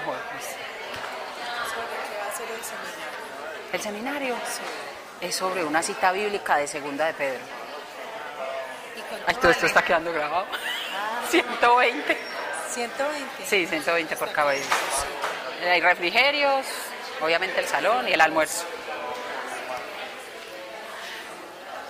[0.00, 0.44] pues.
[1.70, 3.72] ¿Sobre qué va a ser el seminario?
[3.72, 4.36] El seminario
[5.20, 7.40] es sobre una cita bíblica de Segunda de Pedro.
[8.96, 10.46] ¿Y cuánto Ay, todo esto está quedando grabado.
[10.94, 12.18] Ah, 120.
[12.70, 13.46] 120.
[13.46, 14.62] Sí, 120 por sí.
[15.68, 16.66] Hay refrigerios,
[17.20, 18.64] obviamente el salón y el almuerzo.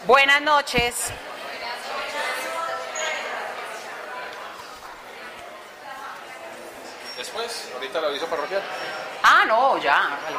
[0.06, 1.12] Buenas noches.
[7.22, 8.60] Después, ahorita el aviso parroquial.
[9.22, 10.18] Ah, no, ya.
[10.24, 10.36] vale.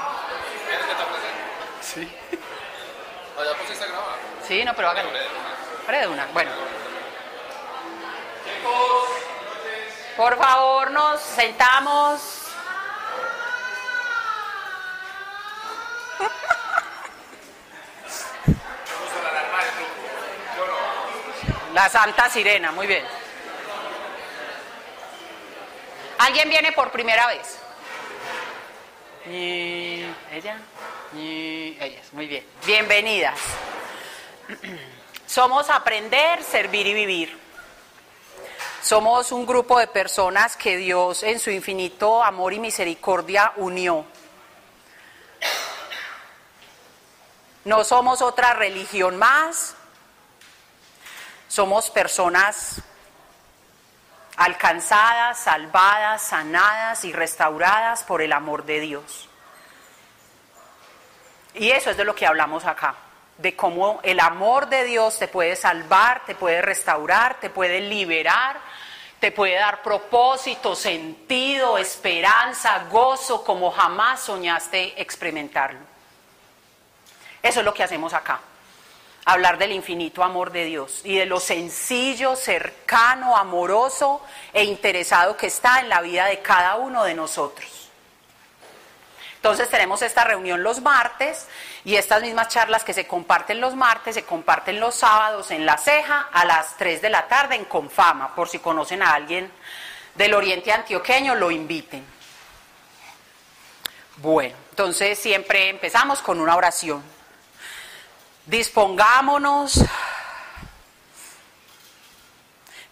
[0.67, 1.41] ¿Quieres que te presente?
[1.81, 2.13] Sí.
[3.37, 4.17] Ya pusiste a grabar.
[4.45, 5.09] Sí, no, pero hágalo.
[5.87, 6.25] Pre de una.
[6.33, 6.51] Bueno.
[10.17, 12.19] Por favor, nos sentamos.
[21.73, 23.22] La Santa Sirena, muy bien.
[26.23, 27.57] ¿Alguien viene por primera vez?
[29.25, 30.57] Y ella,
[31.13, 32.47] y ellas, muy bien.
[32.65, 33.37] Bienvenidas.
[35.27, 37.37] Somos aprender, servir y vivir.
[38.81, 44.05] Somos un grupo de personas que Dios en su infinito amor y misericordia unió.
[47.65, 49.75] No somos otra religión más.
[51.49, 52.81] Somos personas
[54.35, 59.29] alcanzadas, salvadas, sanadas y restauradas por el amor de Dios.
[61.53, 62.95] Y eso es de lo que hablamos acá,
[63.37, 68.57] de cómo el amor de Dios te puede salvar, te puede restaurar, te puede liberar,
[69.19, 75.79] te puede dar propósito, sentido, esperanza, gozo, como jamás soñaste experimentarlo.
[77.41, 78.39] Eso es lo que hacemos acá
[79.25, 84.21] hablar del infinito amor de Dios y de lo sencillo, cercano, amoroso
[84.51, 87.83] e interesado que está en la vida de cada uno de nosotros.
[89.35, 91.47] Entonces tenemos esta reunión los martes
[91.83, 95.77] y estas mismas charlas que se comparten los martes se comparten los sábados en La
[95.77, 99.51] Ceja a las 3 de la tarde en Confama, por si conocen a alguien
[100.15, 102.05] del oriente antioqueño, lo inviten.
[104.17, 107.03] Bueno, entonces siempre empezamos con una oración.
[108.45, 109.85] Dispongámonos,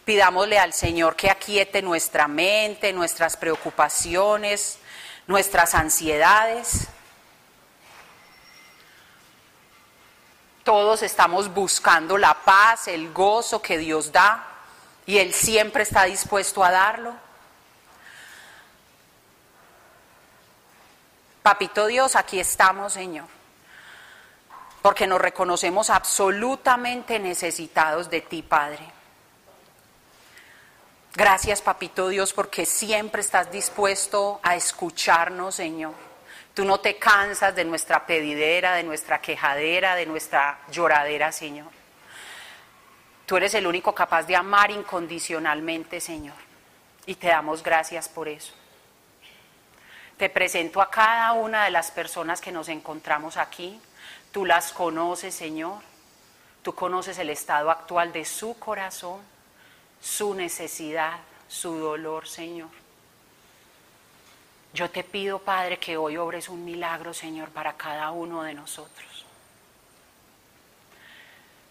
[0.05, 4.79] pidámosle al Señor que aquiete nuestra mente, nuestras preocupaciones,
[5.27, 6.87] nuestras ansiedades.
[10.63, 14.47] Todos estamos buscando la paz, el gozo que Dios da
[15.05, 17.13] y Él siempre está dispuesto a darlo.
[21.43, 23.40] Papito Dios, aquí estamos, Señor
[24.81, 28.85] porque nos reconocemos absolutamente necesitados de ti, Padre.
[31.13, 35.93] Gracias, Papito Dios, porque siempre estás dispuesto a escucharnos, Señor.
[36.53, 41.67] Tú no te cansas de nuestra pedidera, de nuestra quejadera, de nuestra lloradera, Señor.
[43.25, 46.35] Tú eres el único capaz de amar incondicionalmente, Señor.
[47.05, 48.53] Y te damos gracias por eso.
[50.17, 53.79] Te presento a cada una de las personas que nos encontramos aquí.
[54.31, 55.81] Tú las conoces, Señor.
[56.63, 59.19] Tú conoces el estado actual de su corazón,
[59.99, 62.69] su necesidad, su dolor, Señor.
[64.73, 69.25] Yo te pido, Padre, que hoy obres un milagro, Señor, para cada uno de nosotros.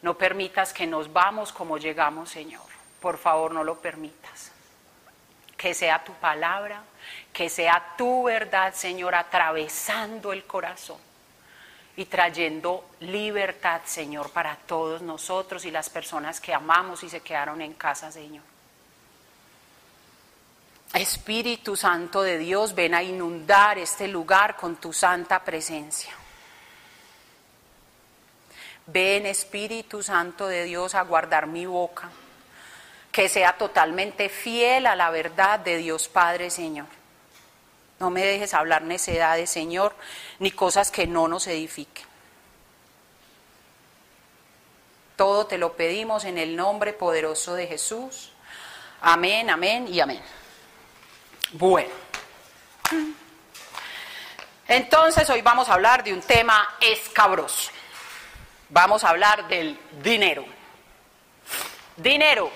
[0.03, 2.67] No permitas que nos vamos como llegamos, Señor.
[3.01, 4.53] Por favor, no lo permitas.
[5.57, 6.83] Que sea tu palabra,
[7.33, 11.10] que sea tu verdad, Señor, atravesando el corazón
[12.01, 17.61] y trayendo libertad, Señor, para todos nosotros y las personas que amamos y se quedaron
[17.61, 18.43] en casa, Señor.
[20.95, 26.15] Espíritu Santo de Dios, ven a inundar este lugar con tu santa presencia.
[28.87, 32.09] Ven, Espíritu Santo de Dios, a guardar mi boca,
[33.13, 37.00] que sea totalmente fiel a la verdad de Dios Padre, Señor.
[38.01, 39.95] No me dejes hablar necedades, Señor,
[40.39, 42.07] ni cosas que no nos edifiquen.
[45.17, 48.33] Todo te lo pedimos en el nombre poderoso de Jesús.
[49.03, 50.23] Amén, amén y amén.
[51.53, 51.91] Bueno.
[54.67, 57.71] Entonces hoy vamos a hablar de un tema escabroso.
[58.71, 60.47] Vamos a hablar del dinero.
[61.99, 62.51] Dinero,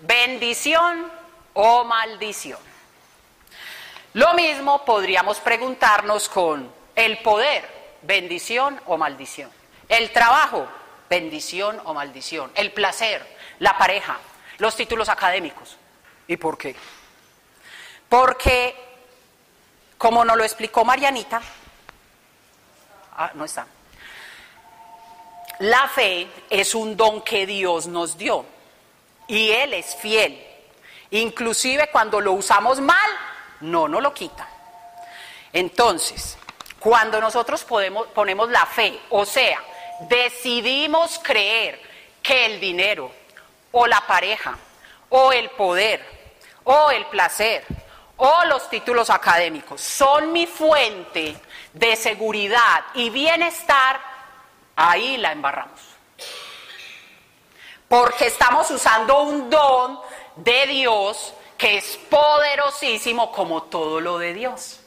[0.00, 1.12] bendición
[1.52, 2.71] o maldición.
[4.14, 7.66] Lo mismo podríamos preguntarnos con el poder,
[8.02, 9.50] bendición o maldición.
[9.88, 10.66] El trabajo,
[11.08, 12.50] bendición o maldición.
[12.54, 13.26] El placer,
[13.58, 14.18] la pareja,
[14.58, 15.78] los títulos académicos.
[16.28, 16.76] ¿Y por qué?
[18.08, 18.76] Porque
[19.96, 21.40] como nos lo explicó Marianita,
[23.16, 23.66] ah, no está.
[25.60, 28.44] La fe es un don que Dios nos dio
[29.26, 30.44] y Él es fiel.
[31.12, 33.10] Inclusive cuando lo usamos mal,
[33.62, 34.48] no nos lo quita.
[35.52, 36.38] Entonces,
[36.78, 39.62] cuando nosotros podemos, ponemos la fe, o sea,
[40.08, 41.80] decidimos creer
[42.22, 43.10] que el dinero
[43.72, 44.56] o la pareja
[45.08, 46.04] o el poder
[46.64, 47.64] o el placer
[48.16, 51.36] o los títulos académicos son mi fuente
[51.72, 54.00] de seguridad y bienestar,
[54.76, 55.80] ahí la embarramos.
[57.88, 60.00] Porque estamos usando un don
[60.36, 64.80] de Dios que es poderosísimo como todo lo de Dios.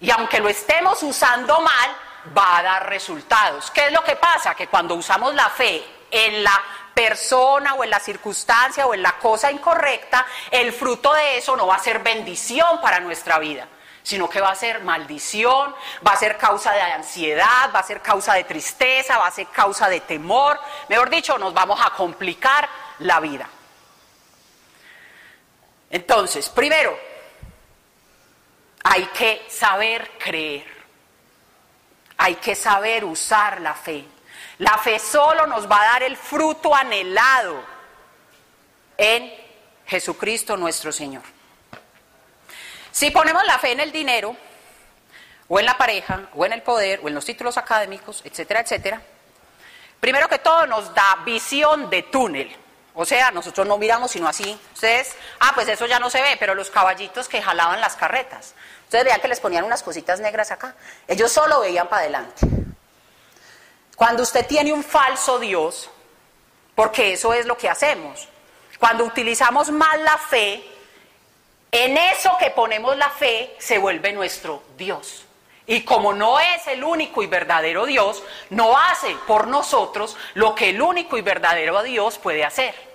[0.00, 1.90] Y aunque lo estemos usando mal,
[2.34, 3.70] va a dar resultados.
[3.70, 4.54] ¿Qué es lo que pasa?
[4.54, 6.58] Que cuando usamos la fe en la
[6.94, 11.66] persona o en la circunstancia o en la cosa incorrecta, el fruto de eso no
[11.66, 13.68] va a ser bendición para nuestra vida,
[14.02, 15.74] sino que va a ser maldición,
[16.06, 19.48] va a ser causa de ansiedad, va a ser causa de tristeza, va a ser
[19.48, 20.58] causa de temor.
[20.88, 22.66] Mejor dicho, nos vamos a complicar
[23.00, 23.50] la vida.
[25.90, 26.98] Entonces, primero,
[28.84, 30.66] hay que saber creer.
[32.16, 34.04] Hay que saber usar la fe.
[34.58, 37.62] La fe solo nos va a dar el fruto anhelado
[38.96, 39.32] en
[39.86, 41.22] Jesucristo nuestro Señor.
[42.90, 44.36] Si ponemos la fe en el dinero,
[45.46, 49.00] o en la pareja, o en el poder, o en los títulos académicos, etcétera, etcétera,
[50.00, 52.54] primero que todo nos da visión de túnel.
[53.00, 54.58] O sea, nosotros no miramos sino así.
[54.74, 58.54] Ustedes, ah, pues eso ya no se ve, pero los caballitos que jalaban las carretas.
[58.82, 60.74] Ustedes veían que les ponían unas cositas negras acá.
[61.06, 62.44] Ellos solo veían para adelante.
[63.94, 65.88] Cuando usted tiene un falso Dios,
[66.74, 68.26] porque eso es lo que hacemos,
[68.80, 70.68] cuando utilizamos mal la fe,
[71.70, 75.24] en eso que ponemos la fe se vuelve nuestro Dios.
[75.68, 80.70] Y como no es el único y verdadero Dios, no hace por nosotros lo que
[80.70, 82.87] el único y verdadero Dios puede hacer,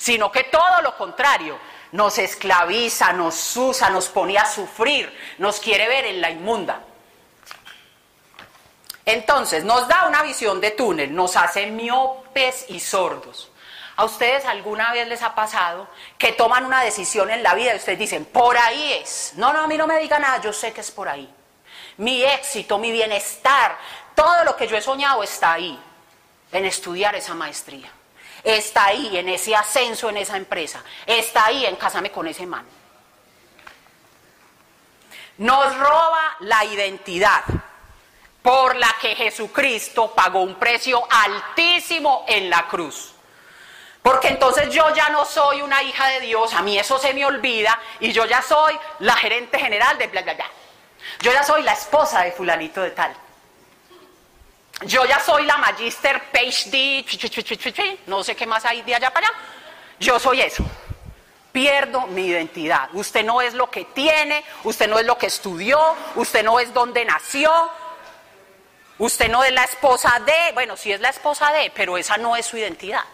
[0.00, 1.58] sino que todo lo contrario,
[1.92, 6.80] nos esclaviza, nos usa, nos pone a sufrir, nos quiere ver en la inmunda.
[9.04, 13.50] Entonces, nos da una visión de túnel, nos hace miopes y sordos.
[13.96, 15.86] ¿A ustedes alguna vez les ha pasado
[16.16, 19.34] que toman una decisión en la vida y ustedes dicen, por ahí es?
[19.36, 21.30] No, no, a mí no me diga nada, yo sé que es por ahí.
[21.98, 23.76] Mi éxito, mi bienestar,
[24.14, 25.78] todo lo que yo he soñado está ahí,
[26.52, 27.92] en estudiar esa maestría.
[28.42, 30.82] Está ahí, en ese ascenso en esa empresa.
[31.06, 32.66] Está ahí, en casarme con ese man.
[35.38, 37.44] Nos roba la identidad
[38.42, 43.12] por la que Jesucristo pagó un precio altísimo en la cruz.
[44.02, 47.26] Porque entonces yo ya no soy una hija de Dios, a mí eso se me
[47.26, 50.46] olvida y yo ya soy la gerente general de bla, bla, bla.
[51.20, 53.14] Yo ya soy la esposa de fulanito de tal.
[54.86, 59.36] Yo ya soy la magister PhD, no sé qué más hay de allá para allá.
[59.98, 60.64] Yo soy eso.
[61.52, 62.88] Pierdo mi identidad.
[62.94, 65.78] Usted no es lo que tiene, usted no es lo que estudió,
[66.14, 67.70] usted no es donde nació,
[68.98, 72.34] usted no es la esposa de, bueno, sí es la esposa de, pero esa no
[72.36, 73.04] es su identidad.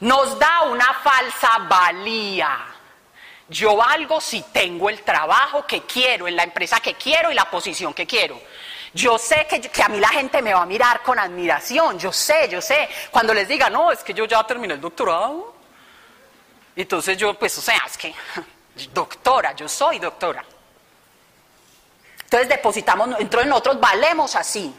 [0.00, 2.73] Nos da una falsa valía.
[3.48, 7.50] Yo valgo si tengo el trabajo que quiero, en la empresa que quiero y la
[7.50, 8.40] posición que quiero.
[8.94, 12.48] Yo sé que, a mí la gente me va a mirar con admiración, yo sé,
[12.48, 12.88] yo sé.
[13.10, 15.54] Cuando les diga, no, es que yo ya terminé el doctorado.
[16.76, 18.14] Entonces yo, pues, o sea, es que,
[18.94, 20.44] doctora, yo soy doctora.
[22.22, 24.74] Entonces depositamos, entonces nosotros valemos así.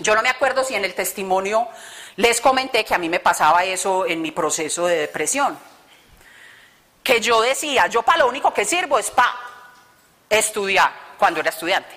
[0.00, 1.68] Yo no me acuerdo si en el testimonio
[2.16, 5.56] les comenté que a mí me pasaba eso en mi proceso de depresión
[7.04, 9.36] que yo decía, yo para lo único que sirvo es para
[10.30, 11.94] estudiar cuando era estudiante.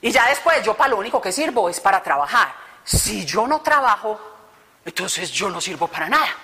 [0.00, 2.54] Y ya después, yo para lo único que sirvo es para trabajar.
[2.82, 4.18] Si yo no trabajo,
[4.84, 6.34] entonces yo no sirvo para nada.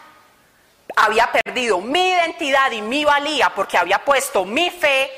[0.95, 5.11] Había perdido mi identidad y mi valía porque había puesto mi fe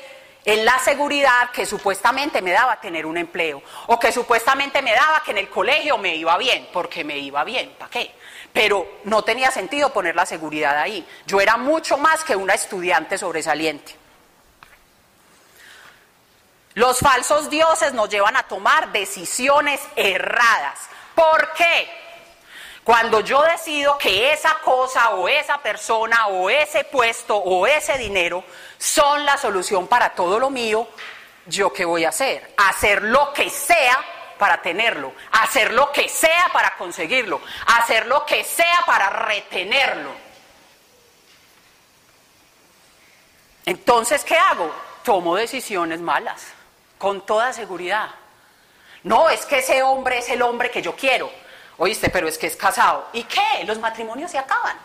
[0.45, 5.21] en la seguridad que supuestamente me daba tener un empleo o que supuestamente me daba
[5.23, 8.13] que en el colegio me iba bien, porque me iba bien, ¿para qué?
[8.53, 11.05] pero no tenía sentido poner la seguridad ahí.
[11.25, 13.97] Yo era mucho más que una estudiante sobresaliente.
[16.75, 20.79] Los falsos dioses nos llevan a tomar decisiones erradas.
[21.15, 22.02] ¿Por qué?
[22.83, 28.43] Cuando yo decido que esa cosa o esa persona o ese puesto o ese dinero
[28.77, 30.87] son la solución para todo lo mío,
[31.45, 32.53] ¿yo qué voy a hacer?
[32.57, 34.03] Hacer lo que sea
[34.37, 40.11] para tenerlo, hacer lo que sea para conseguirlo, hacer lo que sea para retenerlo.
[43.65, 44.73] Entonces, ¿qué hago?
[45.05, 46.47] Tomo decisiones malas,
[46.97, 48.09] con toda seguridad.
[49.03, 51.42] No, es que ese hombre es el hombre que yo quiero.
[51.83, 53.09] Oíste, pero es que es casado.
[53.11, 53.65] ¿Y qué?
[53.65, 54.77] Los matrimonios se acaban.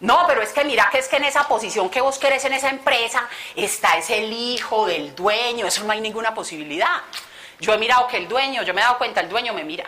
[0.00, 2.52] No, pero es que mira que es que en esa posición que vos querés en
[2.52, 7.00] esa empresa está es el hijo del dueño, eso no hay ninguna posibilidad.
[7.58, 9.86] Yo he mirado que el dueño, yo me he dado cuenta, el dueño me mira.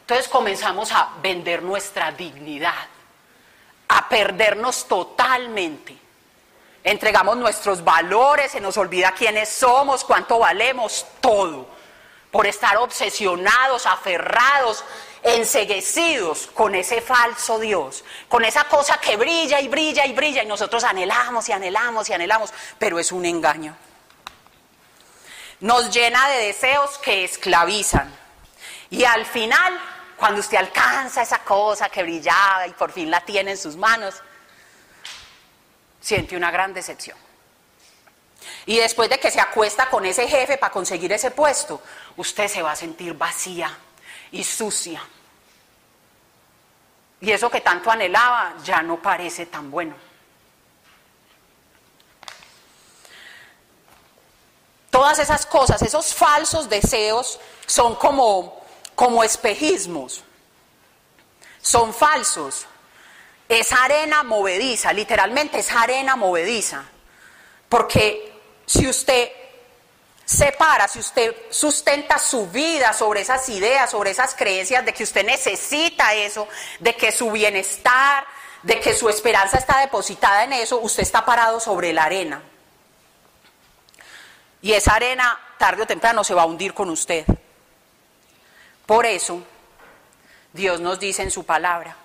[0.00, 2.88] Entonces comenzamos a vender nuestra dignidad,
[3.88, 6.03] a perdernos totalmente.
[6.84, 11.66] Entregamos nuestros valores, se nos olvida quiénes somos, cuánto valemos, todo.
[12.30, 14.84] Por estar obsesionados, aferrados,
[15.22, 20.46] enseguecidos con ese falso Dios, con esa cosa que brilla y brilla y brilla y
[20.46, 23.74] nosotros anhelamos y anhelamos y anhelamos, pero es un engaño.
[25.60, 28.14] Nos llena de deseos que esclavizan.
[28.90, 29.80] Y al final,
[30.18, 34.16] cuando usted alcanza esa cosa que brillaba y por fin la tiene en sus manos,
[36.04, 37.16] siente una gran decepción.
[38.66, 41.80] Y después de que se acuesta con ese jefe para conseguir ese puesto,
[42.18, 43.74] usted se va a sentir vacía
[44.30, 45.02] y sucia.
[47.22, 49.94] Y eso que tanto anhelaba ya no parece tan bueno.
[54.90, 58.62] Todas esas cosas, esos falsos deseos son como,
[58.94, 60.22] como espejismos.
[61.62, 62.66] Son falsos.
[63.48, 66.84] Es arena movediza, literalmente es arena movediza.
[67.68, 68.32] Porque
[68.66, 69.30] si usted
[70.24, 75.24] separa, si usted sustenta su vida sobre esas ideas, sobre esas creencias de que usted
[75.24, 76.48] necesita eso,
[76.80, 78.24] de que su bienestar,
[78.62, 82.42] de que su esperanza está depositada en eso, usted está parado sobre la arena.
[84.62, 87.26] Y esa arena, tarde o temprano, se va a hundir con usted.
[88.86, 89.42] Por eso,
[90.54, 91.96] Dios nos dice en su palabra,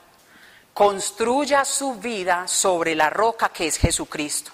[0.79, 4.53] construya su vida sobre la roca que es Jesucristo.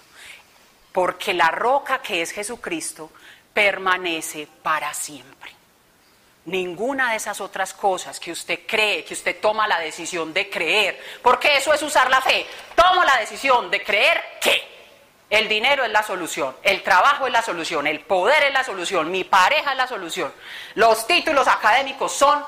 [0.90, 3.12] Porque la roca que es Jesucristo
[3.54, 5.52] permanece para siempre.
[6.46, 11.00] Ninguna de esas otras cosas que usted cree, que usted toma la decisión de creer,
[11.22, 12.44] porque eso es usar la fe.
[12.74, 14.60] Tomo la decisión de creer que
[15.30, 19.12] el dinero es la solución, el trabajo es la solución, el poder es la solución,
[19.12, 20.34] mi pareja es la solución,
[20.74, 22.44] los títulos académicos son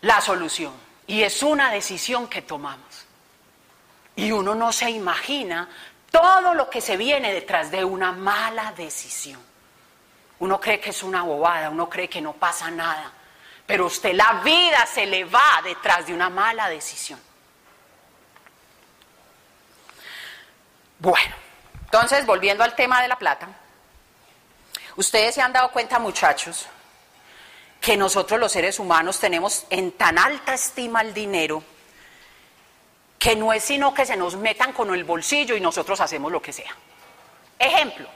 [0.00, 0.83] la solución.
[1.06, 3.06] Y es una decisión que tomamos.
[4.16, 5.68] Y uno no se imagina
[6.10, 9.40] todo lo que se viene detrás de una mala decisión.
[10.38, 13.10] Uno cree que es una bobada, uno cree que no pasa nada,
[13.66, 17.20] pero usted la vida se le va detrás de una mala decisión.
[20.98, 21.34] Bueno,
[21.84, 23.48] entonces volviendo al tema de la plata,
[24.96, 26.66] ustedes se han dado cuenta muchachos
[27.84, 31.62] que nosotros los seres humanos tenemos en tan alta estima el dinero
[33.18, 36.40] que no es sino que se nos metan con el bolsillo y nosotros hacemos lo
[36.40, 36.74] que sea.
[37.58, 38.08] Ejemplo,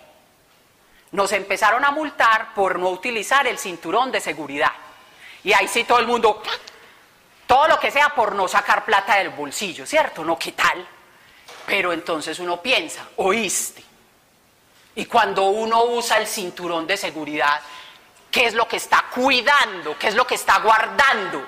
[1.12, 4.72] nos empezaron a multar por no utilizar el cinturón de seguridad.
[5.44, 6.42] Y ahí sí todo el mundo,
[7.46, 10.24] todo lo que sea por no sacar plata del bolsillo, ¿cierto?
[10.24, 10.88] No, ¿qué tal?
[11.66, 13.84] Pero entonces uno piensa, oíste.
[14.94, 17.60] Y cuando uno usa el cinturón de seguridad,
[18.30, 19.98] ¿qué es lo que está cuidando?
[19.98, 21.46] ¿Qué es lo que está guardando?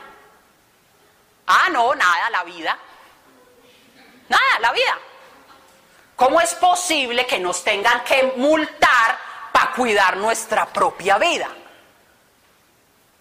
[1.46, 2.78] Ah, no, nada, la vida.
[4.28, 4.98] Nada, la vida.
[6.16, 9.18] ¿Cómo es posible que nos tengan que multar
[9.52, 11.48] para cuidar nuestra propia vida?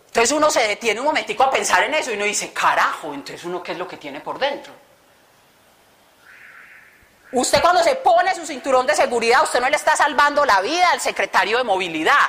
[0.07, 3.45] Entonces uno se detiene un momentico a pensar en eso y uno dice, carajo, entonces
[3.45, 4.73] uno qué es lo que tiene por dentro.
[7.31, 10.89] Usted cuando se pone su cinturón de seguridad, usted no le está salvando la vida
[10.91, 12.27] al secretario de movilidad.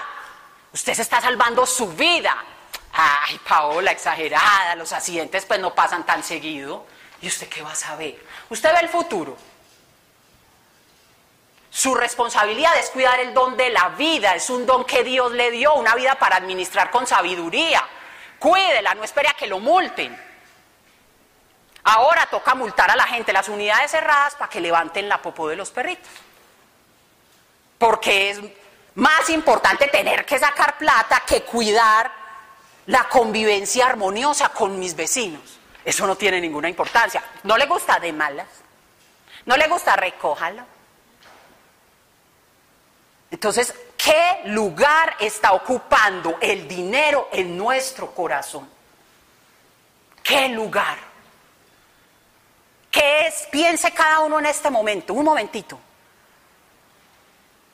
[0.73, 2.37] Usted se está salvando su vida.
[2.93, 6.87] Ay, Paola, exagerada, los accidentes pues no pasan tan seguido.
[7.23, 8.25] ¿Y usted qué va a saber?
[8.49, 9.37] Usted ve el futuro.
[11.71, 15.53] Su responsabilidad es cuidar el don de la vida, es un don que Dios le
[15.53, 17.87] dio, una vida para administrar con sabiduría.
[18.41, 20.19] Cuídela, no espere a que lo multen.
[21.85, 25.57] Ahora toca multar a la gente las unidades cerradas para que levanten la popó de
[25.57, 26.11] los perritos.
[27.79, 28.41] Porque es
[28.94, 32.11] más importante tener que sacar plata que cuidar
[32.87, 35.59] la convivencia armoniosa con mis vecinos.
[35.85, 37.23] Eso no tiene ninguna importancia.
[37.44, 38.49] ¿No le gusta de malas?
[39.47, 40.64] ¿No le gusta recójalo?
[43.30, 48.68] Entonces, ¿qué lugar está ocupando el dinero en nuestro corazón?
[50.23, 50.99] ¿Qué lugar?
[52.90, 53.47] ¿Qué es?
[53.50, 55.78] Piense cada uno en este momento, un momentito.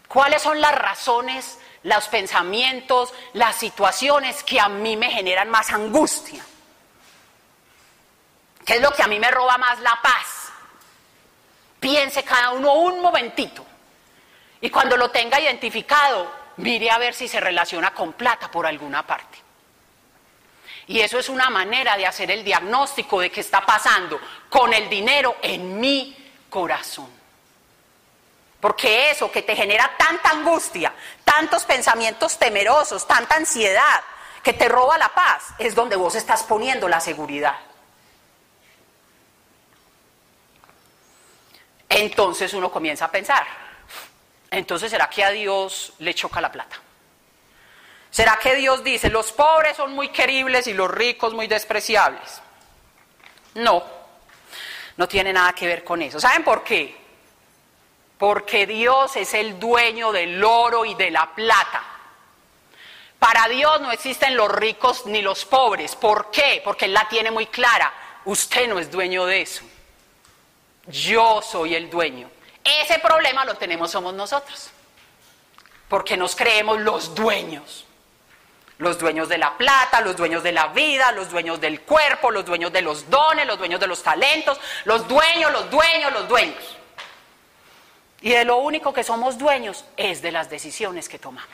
[0.08, 6.44] ¿Cuáles son las razones, los pensamientos, las situaciones que a mí me generan más angustia?
[8.64, 10.50] ¿Qué es lo que a mí me roba más la paz?
[11.78, 13.64] Piense cada uno un momentito.
[14.60, 19.06] Y cuando lo tenga identificado, mire a ver si se relaciona con plata por alguna
[19.06, 19.38] parte.
[20.88, 24.88] Y eso es una manera de hacer el diagnóstico de qué está pasando con el
[24.88, 26.16] dinero en mi
[26.48, 27.15] corazón.
[28.60, 30.92] Porque eso que te genera tanta angustia,
[31.24, 34.02] tantos pensamientos temerosos, tanta ansiedad,
[34.42, 37.56] que te roba la paz, es donde vos estás poniendo la seguridad.
[41.88, 43.46] Entonces uno comienza a pensar,
[44.50, 46.76] entonces ¿será que a Dios le choca la plata?
[48.10, 52.40] ¿Será que Dios dice, los pobres son muy queribles y los ricos muy despreciables?
[53.54, 53.84] No,
[54.96, 56.18] no tiene nada que ver con eso.
[56.18, 57.05] ¿Saben por qué?
[58.18, 61.82] Porque Dios es el dueño del oro y de la plata.
[63.18, 65.96] Para Dios no existen los ricos ni los pobres.
[65.96, 66.60] ¿Por qué?
[66.64, 67.92] Porque Él la tiene muy clara.
[68.24, 69.64] Usted no es dueño de eso.
[70.86, 72.30] Yo soy el dueño.
[72.62, 74.70] Ese problema lo tenemos somos nosotros.
[75.88, 77.84] Porque nos creemos los dueños.
[78.78, 82.44] Los dueños de la plata, los dueños de la vida, los dueños del cuerpo, los
[82.44, 86.76] dueños de los dones, los dueños de los talentos, los dueños, los dueños, los dueños.
[88.20, 91.50] Y de lo único que somos dueños es de las decisiones que tomamos.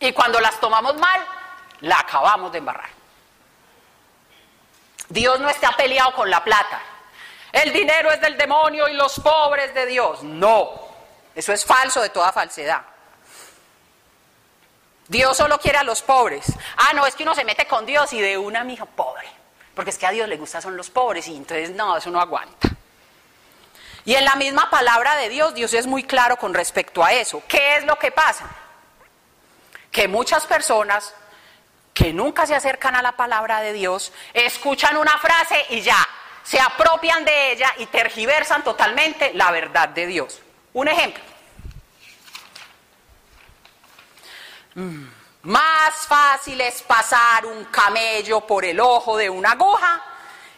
[0.00, 1.20] Y cuando las tomamos mal,
[1.80, 2.90] la acabamos de embarrar.
[5.08, 6.80] Dios no está peleado con la plata.
[7.52, 10.22] El dinero es del demonio y los pobres de Dios.
[10.22, 10.70] No,
[11.34, 12.82] eso es falso de toda falsedad.
[15.08, 16.46] Dios solo quiere a los pobres.
[16.76, 19.28] Ah, no, es que uno se mete con Dios y de una mija pobre.
[19.74, 22.20] Porque es que a Dios le gusta son los pobres y entonces no, eso no
[22.20, 22.70] aguanta.
[24.04, 27.42] Y en la misma palabra de Dios, Dios es muy claro con respecto a eso.
[27.46, 28.48] ¿Qué es lo que pasa?
[29.90, 31.14] Que muchas personas
[31.94, 36.08] que nunca se acercan a la palabra de Dios, escuchan una frase y ya,
[36.42, 40.40] se apropian de ella y tergiversan totalmente la verdad de Dios.
[40.72, 41.22] Un ejemplo.
[44.74, 45.04] Mm,
[45.42, 50.02] más fácil es pasar un camello por el ojo de una aguja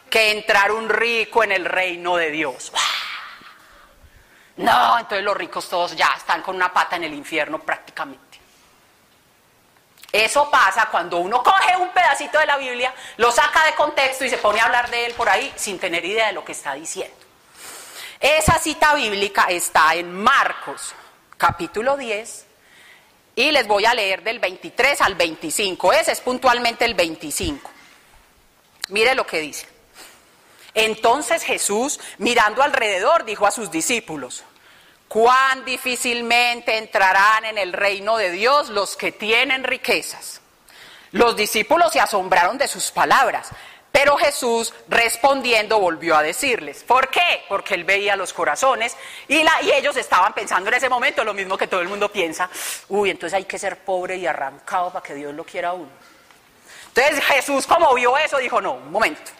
[0.08, 2.70] que entrar un rico en el reino de Dios.
[4.56, 8.38] No, entonces los ricos todos ya están con una pata en el infierno prácticamente.
[10.12, 14.30] Eso pasa cuando uno coge un pedacito de la Biblia, lo saca de contexto y
[14.30, 16.74] se pone a hablar de él por ahí sin tener idea de lo que está
[16.74, 17.16] diciendo.
[18.20, 20.94] Esa cita bíblica está en Marcos,
[21.36, 22.46] capítulo 10,
[23.34, 25.92] y les voy a leer del 23 al 25.
[25.92, 27.70] Ese es puntualmente el 25.
[28.90, 29.73] Mire lo que dice.
[30.74, 34.44] Entonces Jesús, mirando alrededor, dijo a sus discípulos,
[35.08, 40.40] cuán difícilmente entrarán en el reino de Dios los que tienen riquezas.
[41.12, 43.50] Los discípulos se asombraron de sus palabras,
[43.92, 47.44] pero Jesús respondiendo volvió a decirles, ¿por qué?
[47.48, 48.96] Porque él veía los corazones
[49.28, 52.10] y, la, y ellos estaban pensando en ese momento lo mismo que todo el mundo
[52.10, 52.50] piensa,
[52.88, 55.90] uy, entonces hay que ser pobre y arrancado para que Dios lo quiera a uno.
[56.88, 59.30] Entonces Jesús como vio eso dijo, no, un momento.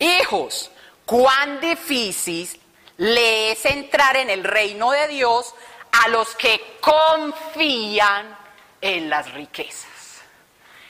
[0.00, 0.70] Hijos,
[1.04, 2.48] cuán difícil
[2.96, 5.54] le es entrar en el reino de Dios
[5.92, 8.36] a los que confían
[8.80, 10.22] en las riquezas.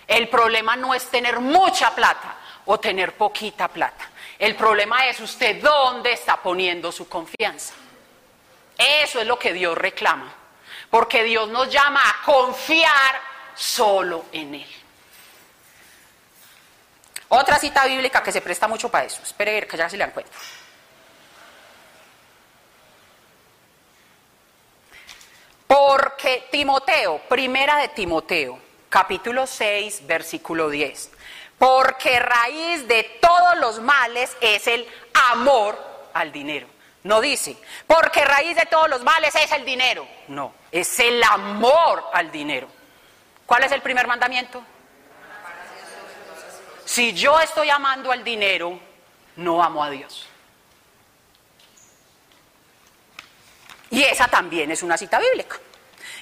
[0.06, 4.08] El problema no es tener mucha plata o tener poquita plata.
[4.38, 7.74] El problema es usted dónde está poniendo su confianza.
[8.78, 10.32] Eso es lo que Dios reclama.
[10.88, 13.20] Porque Dios nos llama a confiar
[13.54, 14.79] solo en Él.
[17.32, 19.22] Otra cita bíblica que se presta mucho para eso.
[19.22, 20.36] Espere que ya se la encuentro.
[25.64, 31.12] Porque Timoteo, primera de Timoteo, capítulo 6, versículo 10.
[31.56, 34.88] Porque raíz de todos los males es el
[35.30, 35.78] amor
[36.12, 36.66] al dinero.
[37.04, 40.04] No dice, porque raíz de todos los males es el dinero.
[40.26, 42.66] No, es el amor al dinero.
[43.46, 44.64] ¿Cuál es el primer mandamiento?
[46.90, 48.76] Si yo estoy amando al dinero,
[49.36, 50.26] no amo a Dios.
[53.90, 55.56] Y esa también es una cita bíblica.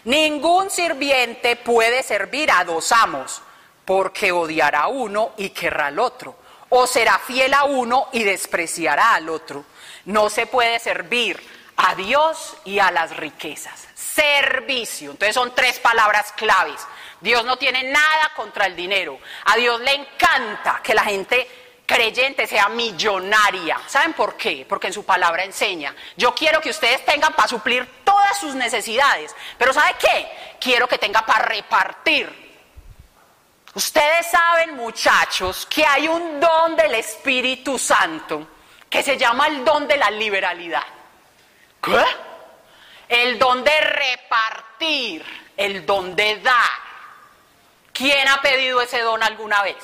[0.05, 3.41] Ningún sirviente puede servir a dos amos,
[3.87, 6.37] porque odiará a uno y querrá al otro,
[6.69, 9.65] o será fiel a uno y despreciará al otro.
[10.05, 11.43] No se puede servir
[11.79, 13.89] a Dios y a las riquezas.
[13.95, 15.13] Servicio.
[15.13, 16.87] Entonces son tres palabras claves.
[17.21, 19.19] Dios no tiene nada contra el dinero.
[19.47, 21.49] A Dios le encanta que la gente
[21.85, 23.81] creyente sea millonaria.
[23.87, 24.67] ¿Saben por qué?
[24.69, 25.95] Porque en su palabra enseña.
[26.17, 29.35] Yo quiero que ustedes tengan para suplir todas sus necesidades.
[29.57, 30.57] Pero ¿sabe qué?
[30.61, 32.49] Quiero que tenga para repartir.
[33.75, 38.47] Ustedes saben, muchachos, que hay un don del Espíritu Santo
[38.91, 40.85] que se llama el don de la liberalidad.
[41.83, 42.05] ¿Qué?
[43.09, 45.25] El don de repartir,
[45.57, 46.88] el don de dar.
[47.99, 49.75] ¿Quién ha pedido ese don alguna vez?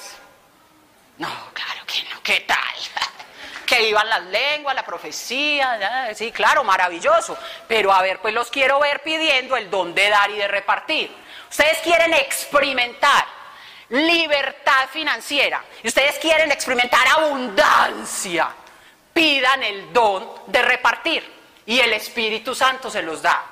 [1.18, 2.22] No, claro que no.
[2.22, 2.57] ¿Qué tal?
[3.66, 7.37] que vivan las lenguas, la profecía, sí, claro, maravilloso.
[7.66, 11.12] Pero a ver, pues los quiero ver pidiendo el don de dar y de repartir.
[11.50, 13.27] Ustedes quieren experimentar
[13.88, 18.48] libertad financiera y ustedes quieren experimentar abundancia.
[19.12, 21.35] Pidan el don de repartir
[21.66, 23.42] y el Espíritu Santo se los da.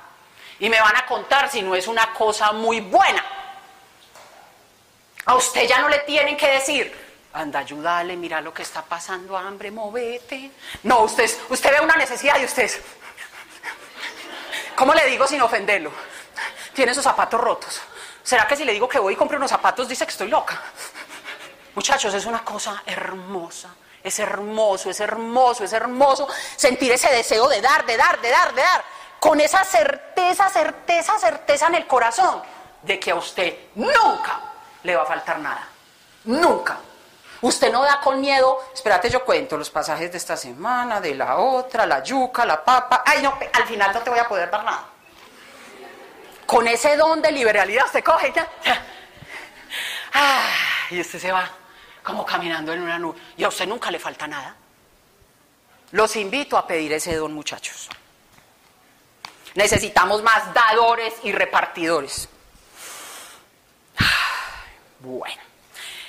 [0.60, 3.41] Y me van a contar si no es una cosa muy buena.
[5.24, 6.92] A usted ya no le tienen que decir,
[7.32, 10.50] anda, ayúdale, mira lo que está pasando, hambre, movete.
[10.82, 12.70] No, usted, usted ve una necesidad y usted,
[14.74, 15.92] ¿cómo le digo sin ofenderlo?
[16.74, 17.80] Tiene sus zapatos rotos.
[18.22, 20.60] ¿Será que si le digo que voy y compro unos zapatos dice que estoy loca?
[21.74, 23.74] Muchachos, es una cosa hermosa.
[24.02, 28.52] Es hermoso, es hermoso, es hermoso sentir ese deseo de dar, de dar, de dar,
[28.52, 28.84] de dar.
[29.20, 32.42] Con esa certeza, certeza, certeza en el corazón
[32.82, 34.51] de que a usted nunca
[34.82, 35.68] le va a faltar nada.
[36.24, 36.78] Nunca.
[37.42, 41.38] Usted no da con miedo, espérate, yo cuento los pasajes de esta semana, de la
[41.38, 43.02] otra, la yuca, la papa.
[43.04, 44.84] Ay, no, al final no te voy a poder dar nada.
[46.46, 48.48] Con ese don de liberalidad usted coge ya.
[50.14, 50.44] Ah,
[50.90, 51.48] y usted se va
[52.02, 53.18] como caminando en una nube.
[53.38, 54.54] Y a usted nunca le falta nada.
[55.92, 57.88] Los invito a pedir ese don, muchachos.
[59.54, 62.28] Necesitamos más dadores y repartidores.
[65.02, 65.42] Bueno,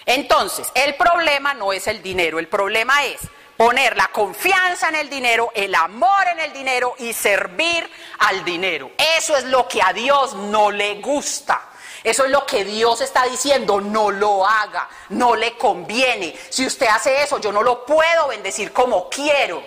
[0.05, 3.21] entonces, el problema no es el dinero, el problema es
[3.57, 8.91] poner la confianza en el dinero, el amor en el dinero y servir al dinero.
[9.17, 11.69] Eso es lo que a Dios no le gusta.
[12.03, 16.37] Eso es lo que Dios está diciendo, no lo haga, no le conviene.
[16.49, 19.63] Si usted hace eso, yo no lo puedo bendecir como quiero.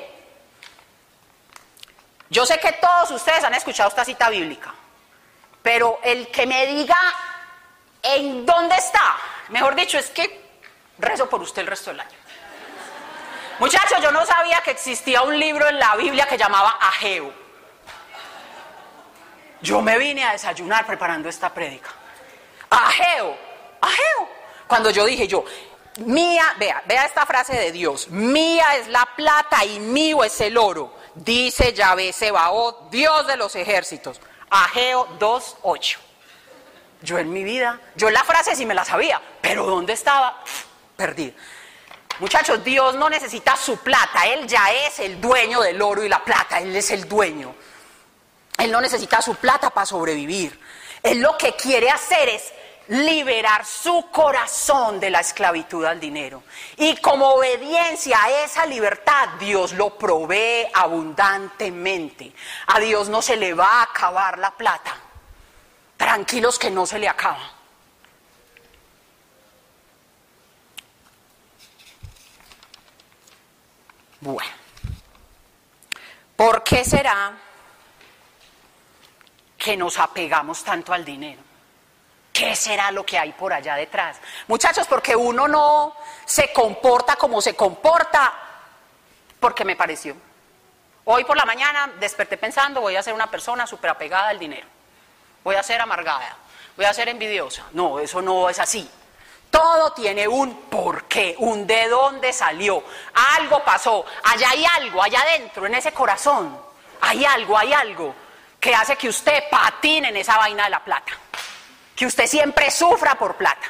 [2.30, 4.72] Yo sé que todos ustedes han escuchado esta cita bíblica,
[5.62, 6.96] pero el que me diga
[8.14, 9.16] en dónde está,
[9.48, 10.46] mejor dicho, es que
[10.98, 12.16] rezo por usted el resto del año.
[13.58, 17.32] Muchachos, yo no sabía que existía un libro en la Biblia que llamaba Ageo.
[19.62, 21.90] Yo me vine a desayunar preparando esta prédica.
[22.68, 23.36] Ageo,
[23.80, 24.28] Ageo.
[24.66, 25.44] Cuando yo dije yo,
[25.98, 30.58] mía, vea, vea esta frase de Dios, mía es la plata y mío es el
[30.58, 34.20] oro, dice Yahvé Sebaot, Dios de los ejércitos.
[34.50, 36.05] Ageo 2.8.
[37.06, 40.42] Yo en mi vida, yo la frase sí me la sabía, pero ¿dónde estaba?
[40.96, 41.34] Perdido.
[42.18, 46.24] Muchachos, Dios no necesita su plata, Él ya es el dueño del oro y la
[46.24, 47.54] plata, Él es el dueño.
[48.58, 50.60] Él no necesita su plata para sobrevivir.
[51.00, 52.52] Él lo que quiere hacer es
[52.88, 56.42] liberar su corazón de la esclavitud al dinero.
[56.76, 62.32] Y como obediencia a esa libertad, Dios lo provee abundantemente.
[62.66, 65.05] A Dios no se le va a acabar la plata.
[65.96, 67.52] Tranquilos que no se le acaba.
[74.20, 74.50] Bueno,
[76.34, 77.32] ¿por qué será
[79.56, 81.42] que nos apegamos tanto al dinero?
[82.32, 84.18] ¿Qué será lo que hay por allá detrás?
[84.48, 88.34] Muchachos, porque uno no se comporta como se comporta
[89.40, 90.16] porque me pareció.
[91.04, 94.66] Hoy por la mañana desperté pensando, voy a ser una persona súper apegada al dinero.
[95.46, 96.36] Voy a ser amargada,
[96.76, 97.62] voy a ser envidiosa.
[97.70, 98.90] No, eso no es así.
[99.48, 102.82] Todo tiene un porqué, un de dónde salió.
[103.36, 104.04] Algo pasó.
[104.24, 106.58] Allá hay algo, allá adentro, en ese corazón.
[107.00, 108.12] Hay algo, hay algo
[108.58, 111.12] que hace que usted patine en esa vaina de la plata.
[111.94, 113.68] Que usted siempre sufra por plata.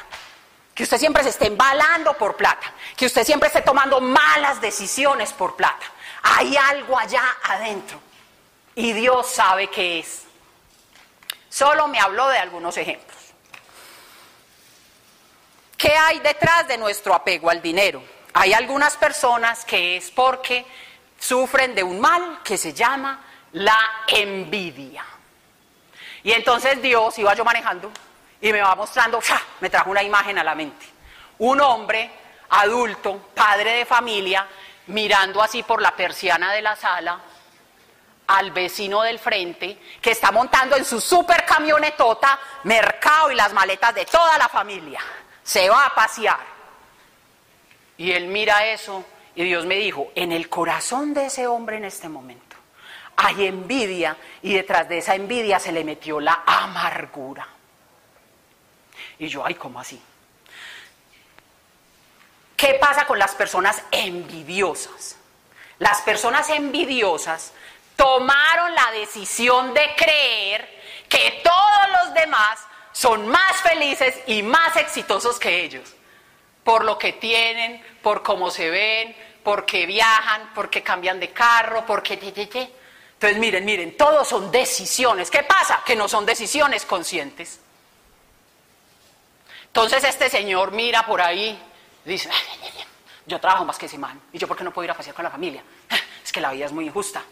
[0.73, 2.73] Que usted siempre se esté embalando por plata.
[2.95, 5.85] Que usted siempre esté tomando malas decisiones por plata.
[6.23, 7.99] Hay algo allá adentro.
[8.73, 10.26] Y Dios sabe qué es.
[11.49, 13.17] Solo me habló de algunos ejemplos.
[15.77, 18.03] ¿Qué hay detrás de nuestro apego al dinero?
[18.33, 20.65] Hay algunas personas que es porque
[21.19, 25.05] sufren de un mal que se llama la envidia.
[26.23, 27.91] Y entonces Dios iba yo manejando
[28.41, 29.19] y me va mostrando,
[29.59, 30.85] me trajo una imagen a la mente.
[31.39, 32.11] Un hombre
[32.49, 34.47] adulto, padre de familia,
[34.87, 37.19] mirando así por la persiana de la sala
[38.27, 43.95] al vecino del frente que está montando en su super camionetota mercado y las maletas
[43.95, 44.99] de toda la familia
[45.43, 46.39] se va a pasear.
[47.97, 51.85] Y él mira eso y Dios me dijo, en el corazón de ese hombre en
[51.85, 52.57] este momento
[53.15, 57.47] hay envidia y detrás de esa envidia se le metió la amargura.
[59.19, 59.99] Y yo, ay, ¿cómo así?
[62.55, 65.17] ¿Qué pasa con las personas envidiosas?
[65.79, 67.53] Las personas envidiosas
[67.97, 72.59] tomaron la decisión de creer que todos los demás
[72.93, 75.93] son más felices y más exitosos que ellos,
[76.63, 82.17] por lo que tienen, por cómo se ven, porque viajan, porque cambian de carro, porque...
[82.17, 82.71] te, te, te.
[83.13, 85.31] Entonces miren, miren, todos son decisiones.
[85.31, 85.81] ¿Qué pasa?
[85.85, 87.59] Que no son decisiones conscientes.
[89.65, 91.59] Entonces este señor mira por ahí,
[92.05, 92.71] dice, "Ay,
[93.25, 95.15] yo trabajo más que ese man, y yo por qué no puedo ir a pasear
[95.15, 95.63] con la familia.
[96.23, 97.23] Es que la vida es muy injusta.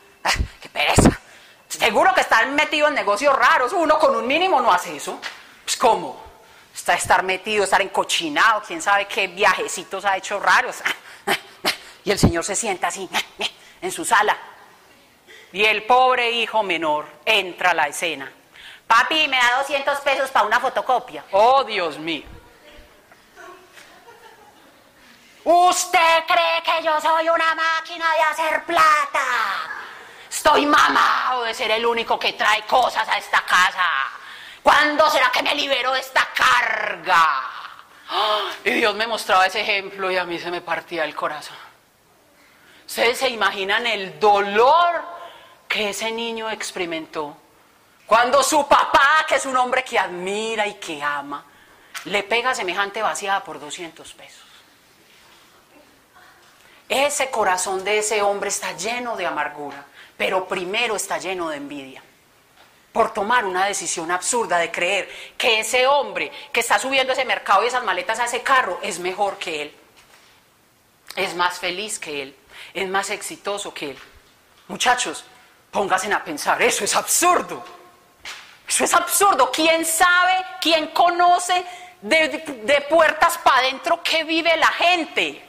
[0.75, 1.19] Ah, ¡Qué pereza!
[1.67, 3.73] Seguro que están metidos en negocios raros.
[3.73, 5.19] Uno con un mínimo no hace eso.
[5.63, 6.23] Pues cómo?
[6.73, 10.77] Está estar metido, estar encochinado, quién sabe qué viajecitos ha hecho raros.
[12.03, 13.09] Y el señor se sienta así
[13.81, 14.37] en su sala.
[15.51, 18.31] Y el pobre hijo menor entra a la escena.
[18.85, 21.25] Papi, me da 200 pesos para una fotocopia.
[21.31, 22.25] Oh, Dios mío.
[25.43, 29.74] ¿Usted cree que yo soy una máquina de hacer plata?
[30.45, 33.89] Estoy mamado de ser el único que trae cosas a esta casa.
[34.61, 37.41] ¿Cuándo será que me libero de esta carga?
[38.09, 38.51] ¡Ah!
[38.63, 41.57] Y Dios me mostraba ese ejemplo y a mí se me partía el corazón.
[42.85, 45.03] Ustedes se imaginan el dolor
[45.67, 47.35] que ese niño experimentó
[48.05, 51.43] cuando su papá, que es un hombre que admira y que ama,
[52.03, 54.45] le pega semejante vaciada por 200 pesos.
[56.87, 59.85] Ese corazón de ese hombre está lleno de amargura,
[60.17, 62.03] pero primero está lleno de envidia.
[62.91, 67.63] Por tomar una decisión absurda de creer que ese hombre que está subiendo ese mercado
[67.63, 69.75] y esas maletas a ese carro es mejor que él.
[71.15, 72.35] Es más feliz que él.
[72.73, 73.97] Es más exitoso que él.
[74.67, 75.25] Muchachos,
[75.71, 77.63] pónganse a pensar, eso es absurdo.
[78.67, 79.51] Eso es absurdo.
[79.51, 81.65] ¿Quién sabe, quién conoce
[82.01, 85.44] de, puertas para adentro qué vive la gente?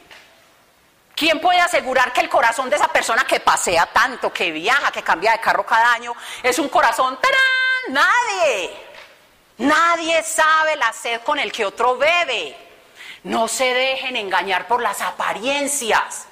[1.16, 5.02] ¿Quién puede asegurar que el corazón de esa persona que pasea tanto, que viaja, que
[5.02, 7.18] cambia de carro cada año, es un corazón?
[7.18, 7.40] ¡Tarán!
[7.88, 8.76] Nadie.
[9.57, 12.55] Nadie sabe la sed con el que otro bebe.
[13.22, 16.26] No se dejen engañar por las apariencias.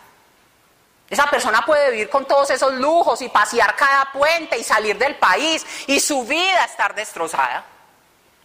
[1.08, 5.16] Esa persona puede vivir con todos esos lujos y pasear cada puente y salir del
[5.16, 7.64] país y su vida estar destrozada.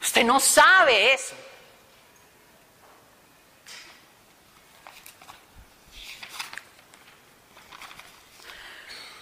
[0.01, 1.35] Usted no sabe eso.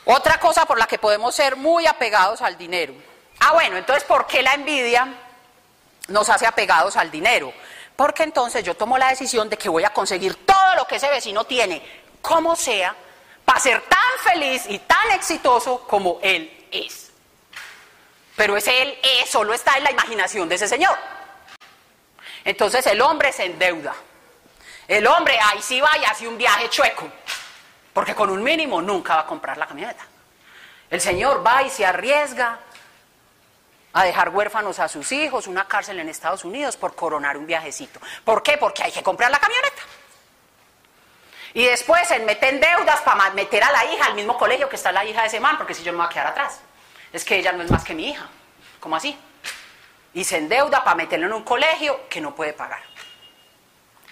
[0.09, 2.93] Otra cosa por la que podemos ser muy apegados al dinero.
[3.41, 5.05] Ah, bueno, entonces, ¿por qué la envidia
[6.07, 7.51] nos hace apegados al dinero?
[7.93, 11.09] Porque entonces yo tomo la decisión de que voy a conseguir todo lo que ese
[11.09, 11.81] vecino tiene,
[12.21, 12.95] como sea,
[13.43, 17.11] para ser tan feliz y tan exitoso como él es.
[18.37, 20.97] Pero ese él es, solo está en la imaginación de ese señor.
[22.45, 23.93] Entonces el hombre se endeuda.
[24.87, 27.11] El hombre ahí sí va y hace un viaje chueco.
[27.97, 30.05] Porque con un mínimo nunca va a comprar la camioneta.
[30.87, 32.59] El señor va y se arriesga
[33.91, 37.99] a dejar huérfanos a sus hijos, una cárcel en Estados Unidos por coronar un viajecito.
[38.23, 38.55] ¿Por qué?
[38.59, 39.81] Porque hay que comprar la camioneta.
[41.55, 44.75] Y después se mete en deudas para meter a la hija al mismo colegio que
[44.75, 46.59] está la hija de ese man, porque si yo no me voy a quedar atrás.
[47.11, 48.27] Es que ella no es más que mi hija.
[48.79, 49.17] ¿Cómo así?
[50.13, 52.83] Y se endeuda para meterlo en un colegio que no puede pagar.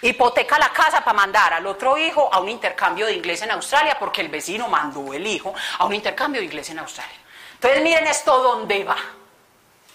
[0.02, 3.98] Hipoteca la casa para mandar al otro hijo a un intercambio de inglés en Australia
[4.00, 7.18] porque el vecino mandó el hijo a un intercambio de inglés en Australia.
[7.54, 8.98] Entonces miren esto dónde va.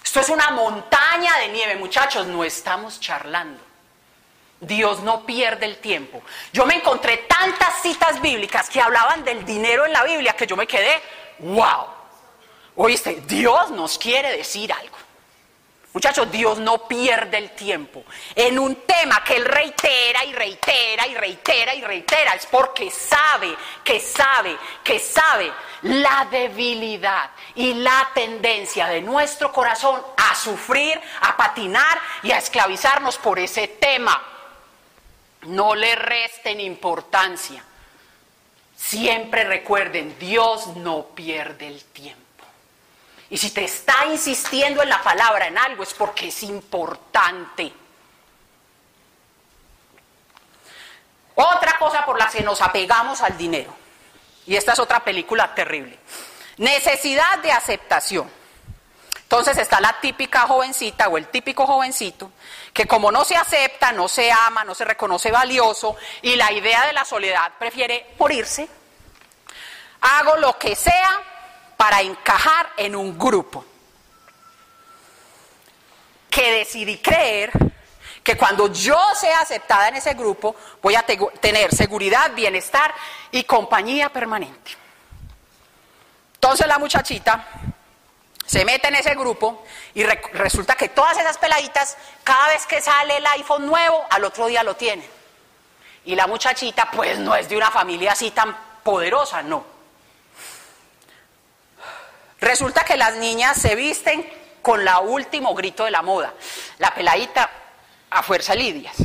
[0.03, 3.63] Esto es una montaña de nieve, muchachos, no estamos charlando.
[4.61, 6.23] Dios no pierde el tiempo.
[6.53, 10.57] Yo me encontré tantas citas bíblicas que hablaban del dinero en la Biblia que yo
[10.57, 11.01] me quedé,
[11.39, 11.87] wow.
[12.77, 14.97] Oíste, Dios nos quiere decir algo.
[15.93, 18.05] Muchachos, Dios no pierde el tiempo
[18.37, 22.35] en un tema que Él reitera y reitera y reitera y reitera.
[22.35, 30.01] Es porque sabe, que sabe, que sabe la debilidad y la tendencia de nuestro corazón
[30.17, 34.23] a sufrir, a patinar y a esclavizarnos por ese tema.
[35.43, 37.65] No le resten importancia.
[38.77, 42.30] Siempre recuerden, Dios no pierde el tiempo.
[43.31, 47.73] Y si te está insistiendo en la palabra, en algo, es porque es importante.
[51.37, 53.75] Otra cosa por la que nos apegamos al dinero.
[54.47, 55.99] Y esta es otra película terrible.
[56.57, 58.31] Necesidad de aceptación.
[59.23, 62.33] Entonces está la típica jovencita o el típico jovencito
[62.73, 66.85] que como no se acepta, no se ama, no se reconoce valioso y la idea
[66.87, 68.69] de la soledad prefiere morirse.
[70.01, 71.23] Hago lo que sea
[71.81, 73.65] para encajar en un grupo.
[76.29, 77.51] Que decidí creer
[78.23, 82.95] que cuando yo sea aceptada en ese grupo voy a te- tener seguridad, bienestar
[83.31, 84.73] y compañía permanente.
[86.35, 87.49] Entonces la muchachita
[88.45, 89.65] se mete en ese grupo
[89.95, 94.23] y re- resulta que todas esas peladitas, cada vez que sale el iPhone nuevo, al
[94.25, 95.09] otro día lo tienen.
[96.05, 99.80] Y la muchachita pues no es de una familia así tan poderosa, no.
[102.41, 104.27] Resulta que las niñas se visten
[104.63, 106.35] con la último grito de la moda.
[106.79, 107.51] La peladita
[108.11, 108.97] a fuerza lidias.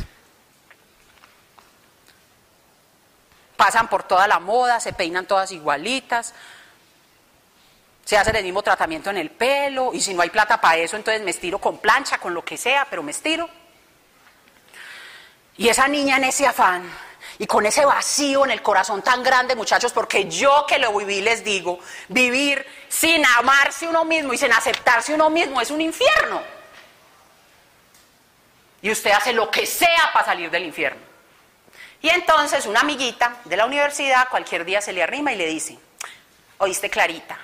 [3.56, 6.34] Pasan por toda la moda, se peinan todas igualitas,
[8.04, 10.96] se hace el mismo tratamiento en el pelo y si no hay plata para eso,
[10.96, 13.48] entonces me estiro con plancha, con lo que sea, pero me estiro.
[15.56, 16.88] Y esa niña en ese afán
[17.38, 21.20] y con ese vacío en el corazón tan grande, muchachos, porque yo que lo viví
[21.20, 26.42] les digo, vivir sin amarse uno mismo y sin aceptarse uno mismo es un infierno.
[28.82, 31.00] Y usted hace lo que sea para salir del infierno.
[32.02, 35.78] Y entonces una amiguita de la universidad cualquier día se le arrima y le dice,
[36.58, 37.38] oíste Clarita,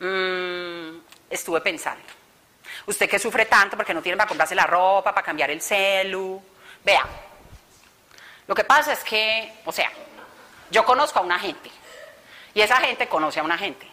[0.00, 2.02] Mm, estuve pensando.
[2.86, 6.42] Usted que sufre tanto porque no tiene para comprarse la ropa, para cambiar el celu.
[6.82, 7.06] Vea,
[8.50, 9.92] lo que pasa es que, o sea,
[10.72, 11.70] yo conozco a una gente
[12.52, 13.88] y esa gente conoce a una gente.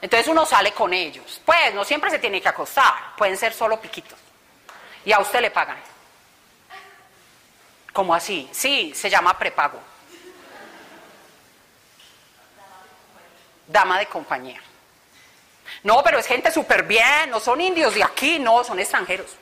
[0.00, 1.40] Entonces uno sale con ellos.
[1.44, 4.18] Pues no siempre se tiene que acostar, pueden ser solo piquitos.
[5.04, 5.76] Y a usted le pagan.
[7.92, 8.50] ¿Cómo así?
[8.50, 9.78] Sí, se llama prepago.
[13.68, 14.60] Dama de compañía.
[15.84, 19.36] No, pero es gente súper bien, no son indios de aquí, no, son extranjeros.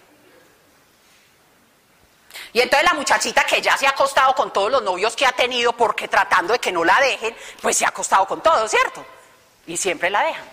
[2.52, 5.32] Y entonces la muchachita que ya se ha acostado con todos los novios que ha
[5.32, 9.04] tenido porque tratando de que no la dejen, pues se ha acostado con todos, ¿cierto?
[9.66, 10.44] Y siempre la dejan.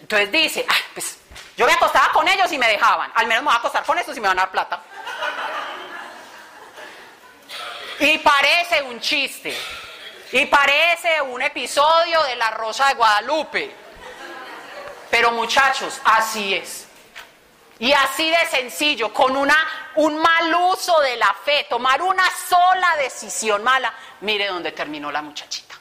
[0.00, 1.16] Entonces dice, ah, pues
[1.56, 3.98] yo me acostaba con ellos y me dejaban, al menos me voy a acostar con
[3.98, 4.82] estos y me van a dar plata.
[8.00, 9.54] Y parece un chiste,
[10.32, 13.74] y parece un episodio de La Rosa de Guadalupe.
[15.10, 16.86] Pero muchachos, así es.
[17.80, 19.56] Y así de sencillo, con una,
[19.96, 25.22] un mal uso de la fe, tomar una sola decisión mala, mire dónde terminó la
[25.22, 25.74] muchachita.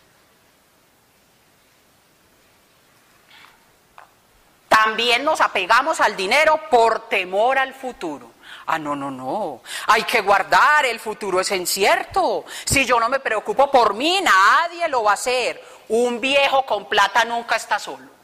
[4.70, 8.32] También nos apegamos al dinero por temor al futuro.
[8.68, 9.62] Ah, no, no, no.
[9.88, 12.46] Hay que guardar, el futuro es incierto.
[12.64, 15.62] Si yo no me preocupo por mí, nadie lo va a hacer.
[15.90, 18.19] Un viejo con plata nunca está solo.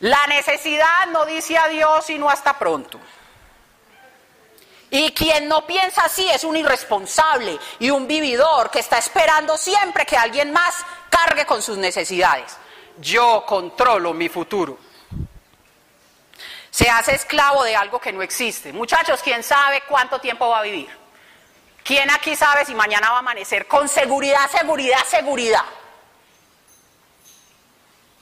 [0.00, 2.98] La necesidad no dice adiós sino hasta pronto.
[4.90, 10.04] Y quien no piensa así es un irresponsable y un vividor que está esperando siempre
[10.04, 10.74] que alguien más
[11.08, 12.56] cargue con sus necesidades.
[12.98, 14.78] Yo controlo mi futuro.
[16.70, 18.72] Se hace esclavo de algo que no existe.
[18.72, 20.88] Muchachos, ¿quién sabe cuánto tiempo va a vivir?
[21.84, 23.66] ¿Quién aquí sabe si mañana va a amanecer?
[23.66, 25.64] Con seguridad, seguridad, seguridad.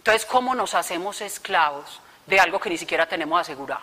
[0.08, 3.82] Entonces, ¿cómo nos hacemos esclavos de algo que ni siquiera tenemos asegurado?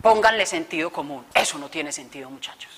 [0.00, 1.26] Pónganle sentido común.
[1.34, 2.70] Eso no tiene sentido, muchachos.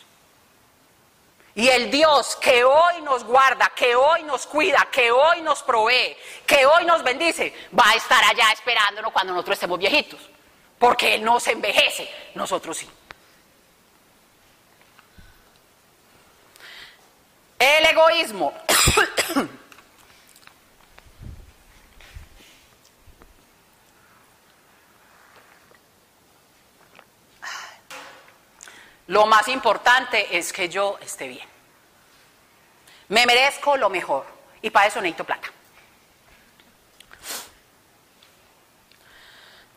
[1.55, 6.17] Y el Dios que hoy nos guarda, que hoy nos cuida, que hoy nos provee,
[6.47, 10.21] que hoy nos bendice, va a estar allá esperándonos cuando nosotros estemos viejitos.
[10.79, 12.89] Porque Él no se envejece, nosotros sí.
[17.59, 18.55] El egoísmo.
[29.09, 31.49] Lo más importante es que yo esté bien.
[33.09, 34.27] Me merezco lo mejor
[34.61, 35.49] y para eso necesito plata.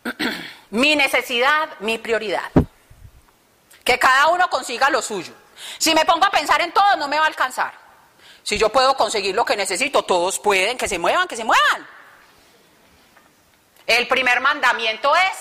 [0.72, 2.52] mi necesidad, mi prioridad.
[3.86, 5.34] Que cada uno consiga lo suyo.
[5.78, 7.74] Si me pongo a pensar en todo, no me va a alcanzar.
[8.44, 11.88] Si yo puedo conseguir lo que necesito, todos pueden, que se muevan, que se muevan.
[13.88, 15.38] El primer mandamiento es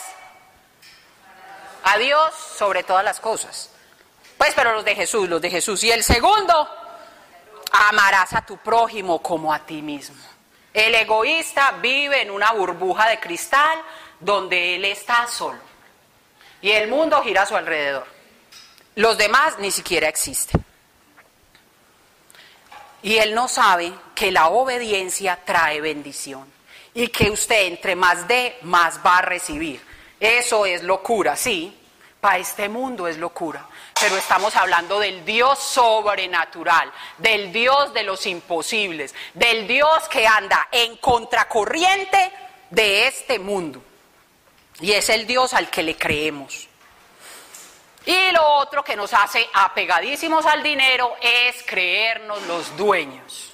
[1.83, 3.71] a Dios sobre todas las cosas.
[4.41, 5.85] Pues, pero los de Jesús, los de Jesús.
[5.85, 6.67] Y el segundo,
[7.73, 10.17] amarás a tu prójimo como a ti mismo.
[10.73, 13.79] El egoísta vive en una burbuja de cristal
[14.19, 15.59] donde él está solo.
[16.63, 18.07] Y el mundo gira a su alrededor.
[18.95, 20.65] Los demás ni siquiera existen.
[23.03, 26.51] Y él no sabe que la obediencia trae bendición.
[26.95, 29.85] Y que usted entre más dé, más va a recibir.
[30.19, 31.77] Eso es locura, sí.
[32.23, 33.67] Para este mundo es locura.
[34.01, 40.69] Pero estamos hablando del Dios sobrenatural, del Dios de los imposibles, del Dios que anda
[40.73, 42.33] en contracorriente
[42.71, 43.83] de este mundo.
[44.81, 46.67] Y es el Dios al que le creemos.
[48.07, 53.53] Y lo otro que nos hace apegadísimos al dinero es creernos los dueños.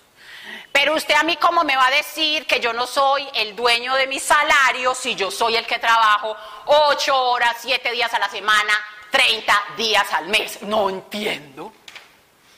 [0.71, 3.95] Pero usted a mí cómo me va a decir que yo no soy el dueño
[3.97, 6.37] de mi salario si yo soy el que trabajo
[6.67, 8.73] ocho horas, siete días a la semana,
[9.17, 10.61] 30 días al mes.
[10.63, 11.73] No entiendo.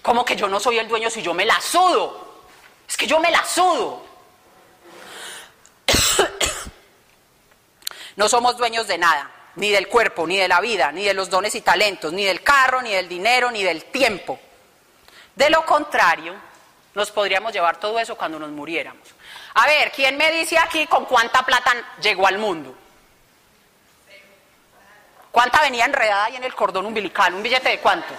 [0.03, 2.47] ¿Cómo que yo no soy el dueño si yo me la sudo?
[2.89, 4.05] Es que yo me la sudo.
[8.17, 11.31] No somos dueños de nada, ni del cuerpo, ni de la vida, ni de los
[11.31, 14.41] dones y talentos, ni del carro, ni del dinero, ni del tiempo.
[15.37, 16.35] De lo contrario,
[16.95, 19.07] nos podríamos llevar todo eso cuando nos muriéramos.
[19.55, 22.75] A ver, ¿quién me dice aquí con cuánta plata llegó al mundo?
[25.39, 27.33] ¿Cuánta venía enredada ahí en el cordón umbilical?
[27.33, 28.13] ¿Un billete de cuánto?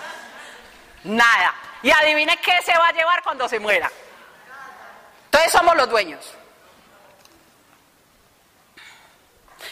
[1.04, 1.54] Nada.
[1.84, 3.92] Y adivine qué se va a llevar cuando se muera.
[5.26, 6.34] Entonces somos los dueños.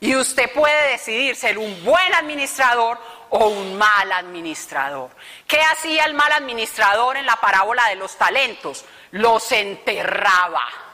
[0.00, 2.98] Y usted puede decidir ser un buen administrador
[3.30, 5.10] o un mal administrador.
[5.46, 8.84] ¿Qué hacía el mal administrador en la parábola de los talentos?
[9.12, 10.85] Los enterraba.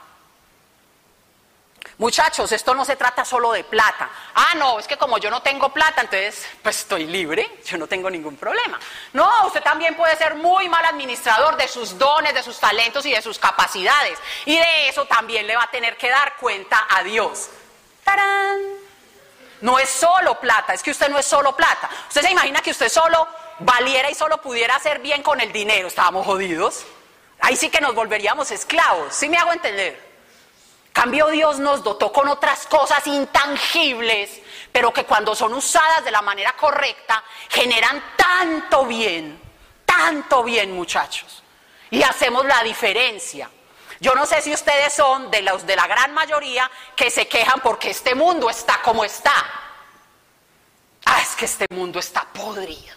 [1.99, 4.09] Muchachos, esto no se trata solo de plata.
[4.33, 7.87] Ah, no, es que como yo no tengo plata, entonces pues estoy libre, yo no
[7.87, 8.79] tengo ningún problema.
[9.13, 13.11] No, usted también puede ser muy mal administrador de sus dones, de sus talentos y
[13.11, 14.17] de sus capacidades.
[14.45, 17.49] Y de eso también le va a tener que dar cuenta a Dios.
[18.03, 18.59] ¡Tarán!
[19.61, 21.89] No es solo plata, es que usted no es solo plata.
[22.09, 23.27] Usted se imagina que usted solo
[23.59, 25.87] valiera y solo pudiera hacer bien con el dinero.
[25.87, 26.83] Estábamos jodidos.
[27.39, 29.13] Ahí sí que nos volveríamos esclavos.
[29.13, 30.12] ¿Sí me hago entender?
[30.93, 34.39] Cambio Dios nos dotó con otras cosas intangibles,
[34.71, 39.41] pero que cuando son usadas de la manera correcta generan tanto bien,
[39.85, 41.41] tanto bien muchachos.
[41.89, 43.49] Y hacemos la diferencia.
[43.99, 47.59] Yo no sé si ustedes son de los de la gran mayoría que se quejan
[47.61, 49.33] porque este mundo está como está.
[51.05, 52.95] Ah, es que este mundo está podrido.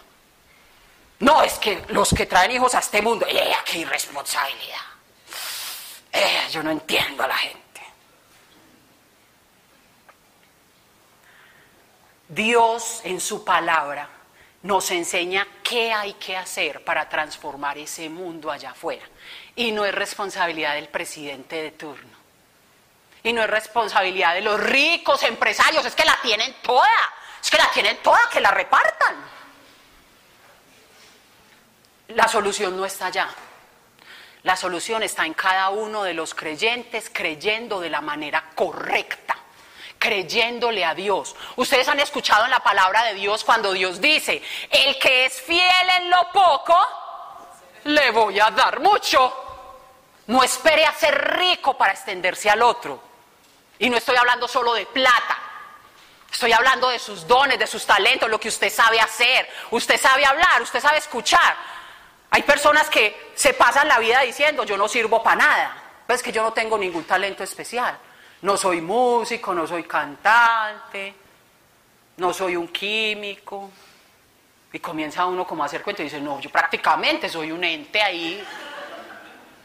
[1.19, 4.85] No, es que los que traen hijos a este mundo, ¡eh, qué irresponsabilidad!
[6.11, 7.66] Eh, yo no entiendo a la gente.
[12.27, 14.09] Dios en su palabra
[14.63, 19.05] nos enseña qué hay que hacer para transformar ese mundo allá afuera.
[19.55, 22.17] Y no es responsabilidad del presidente de turno.
[23.23, 26.85] Y no es responsabilidad de los ricos empresarios, es que la tienen toda.
[27.41, 29.15] Es que la tienen toda, que la repartan.
[32.09, 33.29] La solución no está allá.
[34.43, 39.37] La solución está en cada uno de los creyentes creyendo de la manera correcta
[39.97, 41.35] creyéndole a Dios.
[41.55, 45.89] Ustedes han escuchado en la palabra de Dios cuando Dios dice, el que es fiel
[45.97, 46.77] en lo poco,
[47.85, 49.45] le voy a dar mucho.
[50.27, 53.01] No espere a ser rico para extenderse al otro.
[53.79, 55.39] Y no estoy hablando solo de plata.
[56.31, 59.49] Estoy hablando de sus dones, de sus talentos, lo que usted sabe hacer.
[59.71, 61.55] Usted sabe hablar, usted sabe escuchar.
[62.29, 65.83] Hay personas que se pasan la vida diciendo, yo no sirvo para nada.
[66.05, 67.97] Pues que yo no tengo ningún talento especial.
[68.41, 71.13] No soy músico, no soy cantante,
[72.17, 73.71] no soy un químico.
[74.71, 78.01] Y comienza uno como a hacer cuenta y dice, no, yo prácticamente soy un ente
[78.01, 78.45] ahí.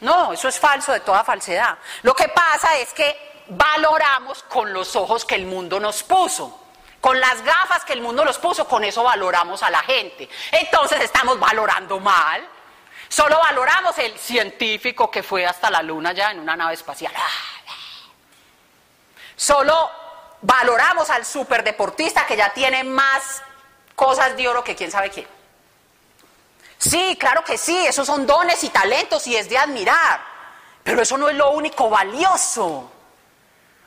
[0.01, 1.77] No, eso es falso de toda falsedad.
[2.01, 6.59] Lo que pasa es que valoramos con los ojos que el mundo nos puso.
[6.99, 10.29] Con las gafas que el mundo nos puso, con eso valoramos a la gente.
[10.51, 12.47] Entonces estamos valorando mal.
[13.09, 17.13] Solo valoramos el científico que fue hasta la luna ya en una nave espacial.
[17.15, 17.62] ¡Ah!
[19.35, 19.89] Solo
[20.41, 23.41] valoramos al superdeportista que ya tiene más
[23.95, 25.27] cosas de oro que quién sabe quién.
[26.77, 30.21] Sí, claro que sí, esos son dones y talentos y es de admirar,
[30.83, 32.91] pero eso no es lo único valioso.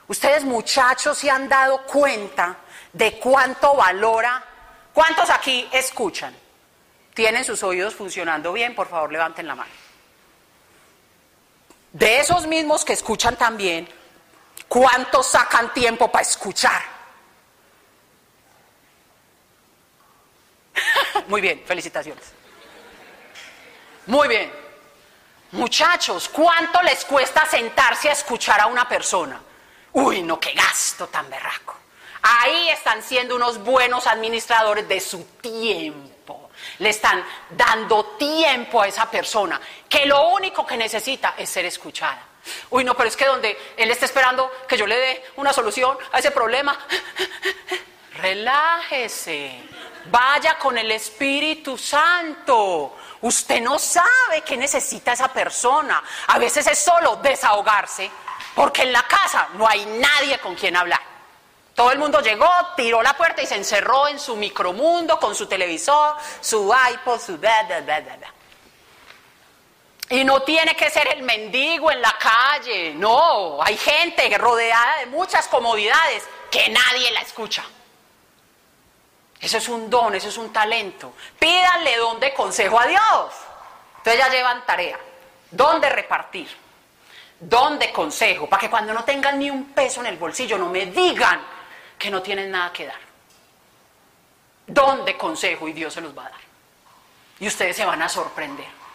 [0.08, 2.56] Ustedes muchachos se han dado cuenta
[2.92, 4.42] de cuánto valora,
[4.94, 6.34] ¿cuántos aquí escuchan?
[7.12, 8.74] ¿Tienen sus oídos funcionando bien?
[8.74, 9.70] Por favor, levanten la mano.
[11.92, 13.88] De esos mismos que escuchan también,
[14.68, 16.82] ¿Cuántos sacan tiempo para escuchar?
[21.28, 22.24] Muy bien, felicitaciones.
[24.06, 24.52] Muy bien.
[25.52, 29.40] Muchachos, ¿cuánto les cuesta sentarse a escuchar a una persona?
[29.92, 31.76] Uy, no, qué gasto tan berraco.
[32.22, 36.50] Ahí están siendo unos buenos administradores de su tiempo.
[36.78, 42.25] Le están dando tiempo a esa persona, que lo único que necesita es ser escuchada.
[42.70, 45.96] Uy, no, pero es que donde Él está esperando que yo le dé una solución
[46.12, 46.78] a ese problema,
[48.14, 49.62] relájese,
[50.10, 52.96] vaya con el Espíritu Santo.
[53.22, 56.02] Usted no sabe qué necesita esa persona.
[56.28, 58.10] A veces es solo desahogarse,
[58.54, 61.00] porque en la casa no hay nadie con quien hablar.
[61.74, 65.46] Todo el mundo llegó, tiró la puerta y se encerró en su micromundo con su
[65.46, 67.36] televisor, su iPod, su...
[67.36, 68.32] Bla, bla, bla, bla.
[70.08, 75.06] Y no tiene que ser el mendigo en la calle, no, hay gente rodeada de
[75.06, 77.64] muchas comodidades que nadie la escucha.
[79.40, 81.12] Eso es un don, eso es un talento.
[81.38, 83.32] Pídanle don de consejo a Dios.
[83.98, 84.98] Entonces ya llevan tarea.
[85.50, 86.48] Don de repartir.
[87.40, 88.48] Don de consejo.
[88.48, 91.40] Para que cuando no tengan ni un peso en el bolsillo no me digan
[91.98, 93.00] que no tienen nada que dar.
[94.68, 96.40] Don de consejo y Dios se los va a dar.
[97.40, 98.85] Y ustedes se van a sorprender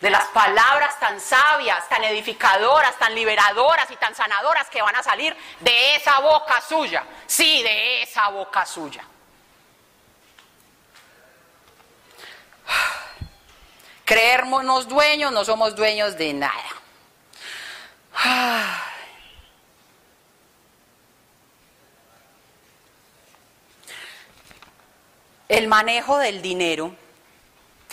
[0.00, 5.02] de las palabras tan sabias, tan edificadoras, tan liberadoras y tan sanadoras que van a
[5.02, 7.04] salir de esa boca suya.
[7.26, 9.02] Sí, de esa boca suya.
[14.04, 16.52] Creernos dueños, no somos dueños de nada.
[25.48, 26.94] El manejo del dinero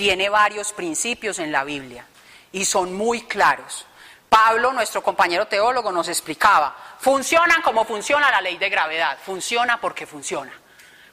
[0.01, 2.03] tiene varios principios en la Biblia
[2.51, 3.85] y son muy claros.
[4.29, 10.07] Pablo, nuestro compañero teólogo, nos explicaba, funcionan como funciona la ley de gravedad, funciona porque
[10.07, 10.51] funciona.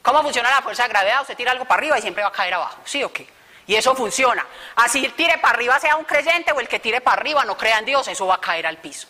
[0.01, 1.21] ¿Cómo funciona la fuerza de gravedad?
[1.21, 3.29] Usted tira algo para arriba y siempre va a caer abajo, ¿sí o qué?
[3.67, 4.47] Y eso funciona.
[4.77, 7.59] Así el tire para arriba sea un creyente o el que tire para arriba no
[7.59, 9.07] crea en Dios, eso va a caer al piso.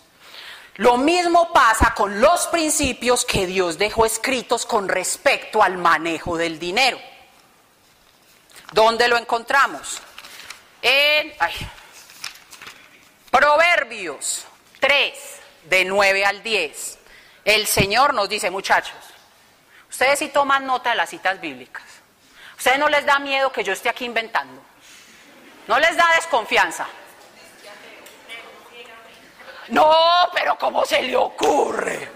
[0.75, 6.59] Lo mismo pasa con los principios que Dios dejó escritos con respecto al manejo del
[6.59, 6.99] dinero.
[8.73, 10.01] ¿Dónde lo encontramos?
[10.83, 11.35] En
[13.31, 14.47] Proverbios
[14.81, 16.99] 3, de 9 al 10.
[17.45, 18.97] El Señor nos dice, muchachos,
[19.89, 21.85] ustedes sí toman nota de las citas bíblicas.
[22.57, 24.63] Ustedes no les da miedo que yo esté aquí inventando.
[25.67, 26.87] No les da desconfianza.
[29.69, 29.95] No,
[30.35, 32.11] pero ¿cómo se le ocurre?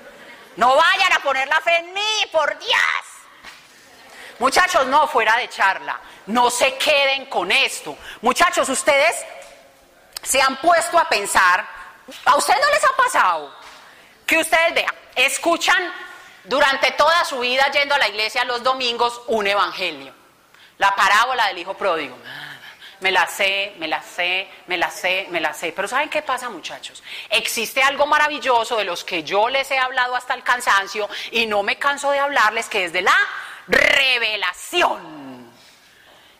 [0.56, 3.11] No vayan a poner la fe en mí, por Dios.
[4.42, 6.00] Muchachos, no, fuera de charla.
[6.26, 7.96] No se queden con esto.
[8.22, 9.14] Muchachos, ustedes
[10.20, 11.64] se han puesto a pensar,
[12.24, 13.54] ¿a ustedes no les ha pasado?
[14.26, 15.80] Que ustedes vean, escuchan
[16.42, 20.12] durante toda su vida yendo a la iglesia los domingos un evangelio.
[20.78, 22.18] La parábola del hijo pródigo.
[22.98, 25.70] Me la sé, me la sé, me la sé, me la sé.
[25.70, 27.00] Pero ¿saben qué pasa muchachos?
[27.30, 31.62] Existe algo maravilloso de los que yo les he hablado hasta el cansancio y no
[31.62, 33.16] me canso de hablarles que es de la
[33.68, 35.50] revelación.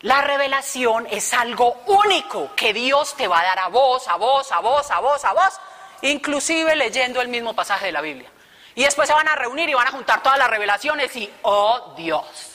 [0.01, 4.51] La revelación es algo único que Dios te va a dar a vos, a vos,
[4.51, 5.61] a vos, a vos, a vos,
[6.03, 8.29] inclusive leyendo el mismo pasaje de la Biblia.
[8.75, 11.95] Y después se van a reunir y van a juntar todas las revelaciones y, oh
[11.97, 12.53] Dios.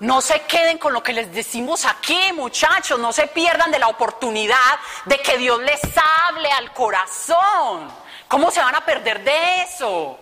[0.00, 3.88] No se queden con lo que les decimos aquí, muchachos, no se pierdan de la
[3.88, 7.92] oportunidad de que Dios les hable al corazón.
[8.26, 10.18] ¿Cómo se van a perder de eso?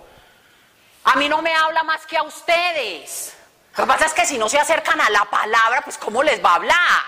[1.11, 3.35] A mí no me habla más que a ustedes.
[3.79, 6.45] Lo que pasa es que si no se acercan a la palabra, pues ¿cómo les
[6.45, 7.03] va a hablar?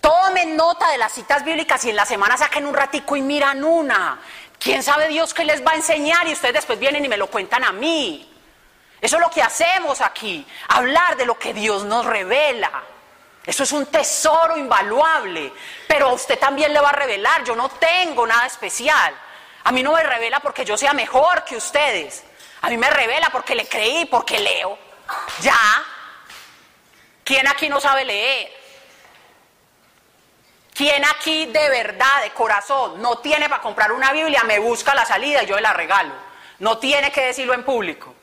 [0.00, 3.62] Tomen nota de las citas bíblicas y en la semana saquen un ratico y miran
[3.62, 4.18] una.
[4.58, 6.26] ¿Quién sabe Dios qué les va a enseñar?
[6.26, 8.34] Y ustedes después vienen y me lo cuentan a mí.
[8.98, 12.82] Eso es lo que hacemos aquí, hablar de lo que Dios nos revela.
[13.44, 15.52] Eso es un tesoro invaluable,
[15.86, 17.44] pero a usted también le va a revelar.
[17.44, 19.14] Yo no tengo nada especial.
[19.64, 22.24] A mí no me revela porque yo sea mejor que ustedes.
[22.62, 24.78] A mí me revela porque le creí, porque leo.
[25.40, 25.84] Ya.
[27.24, 28.52] ¿Quién aquí no sabe leer?
[30.74, 34.44] ¿Quién aquí de verdad, de corazón, no tiene para comprar una Biblia?
[34.44, 36.14] Me busca la salida y yo la regalo.
[36.60, 38.14] No tiene que decirlo en público.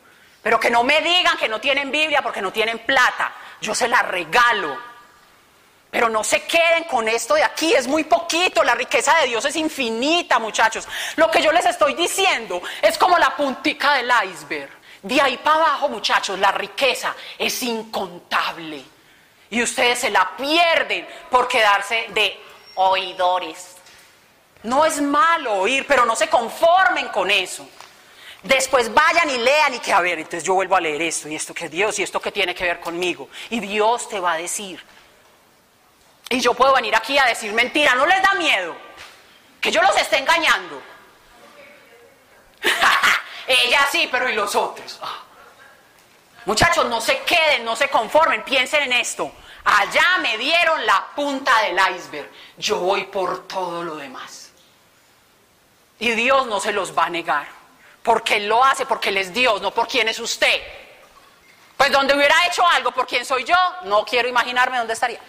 [0.41, 3.33] Pero que no me digan que no tienen Biblia porque no tienen plata.
[3.61, 4.77] Yo se la regalo.
[5.91, 9.45] Pero no se queden con esto de aquí, es muy poquito, la riqueza de Dios
[9.45, 10.87] es infinita, muchachos.
[11.15, 14.69] Lo que yo les estoy diciendo es como la puntica del iceberg.
[15.01, 18.83] De ahí para abajo, muchachos, la riqueza es incontable.
[19.49, 22.39] Y ustedes se la pierden por quedarse de
[22.75, 23.75] oidores.
[24.63, 27.67] No es malo oír, pero no se conformen con eso.
[28.41, 31.35] Después vayan y lean y que, a ver, entonces yo vuelvo a leer esto y
[31.35, 33.29] esto que Dios y esto que tiene que ver conmigo.
[33.49, 34.83] Y Dios te va a decir.
[36.29, 38.75] Y yo puedo venir aquí a decir mentira, no les da miedo
[39.61, 40.81] que yo los esté engañando.
[43.47, 44.99] Ella sí, pero ¿y los otros?
[46.45, 49.31] Muchachos, no se queden, no se conformen, piensen en esto.
[49.63, 54.51] Allá me dieron la punta del iceberg, yo voy por todo lo demás.
[55.97, 57.47] Y Dios no se los va a negar.
[58.03, 60.61] Porque Él lo hace, porque Él es Dios, no por quién es usted.
[61.75, 65.19] Pues donde hubiera hecho algo por quién soy yo, no quiero imaginarme dónde estaría.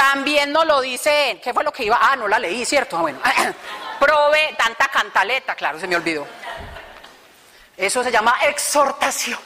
[0.00, 1.98] También nos lo dice, ¿qué fue lo que iba?
[2.00, 2.96] Ah, no la leí, ¿cierto?
[2.96, 3.20] Ah, bueno,
[4.00, 6.26] prove tanta cantaleta, claro, se me olvidó.
[7.76, 9.38] Eso se llama exhortación.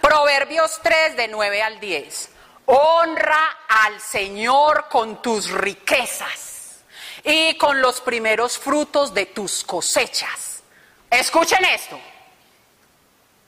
[0.00, 2.30] Proverbios 3 de 9 al 10.
[2.66, 6.84] Honra al Señor con tus riquezas
[7.24, 10.62] y con los primeros frutos de tus cosechas.
[11.10, 11.98] Escuchen esto.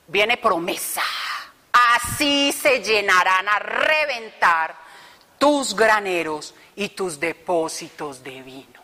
[0.09, 1.05] Viene promesa.
[1.71, 4.82] Así se llenarán a reventar
[5.43, 8.81] tus graneros y tus depósitos de vino.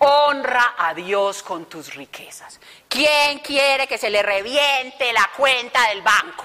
[0.00, 2.60] Honra a Dios con tus riquezas.
[2.86, 6.44] ¿Quién quiere que se le reviente la cuenta del banco?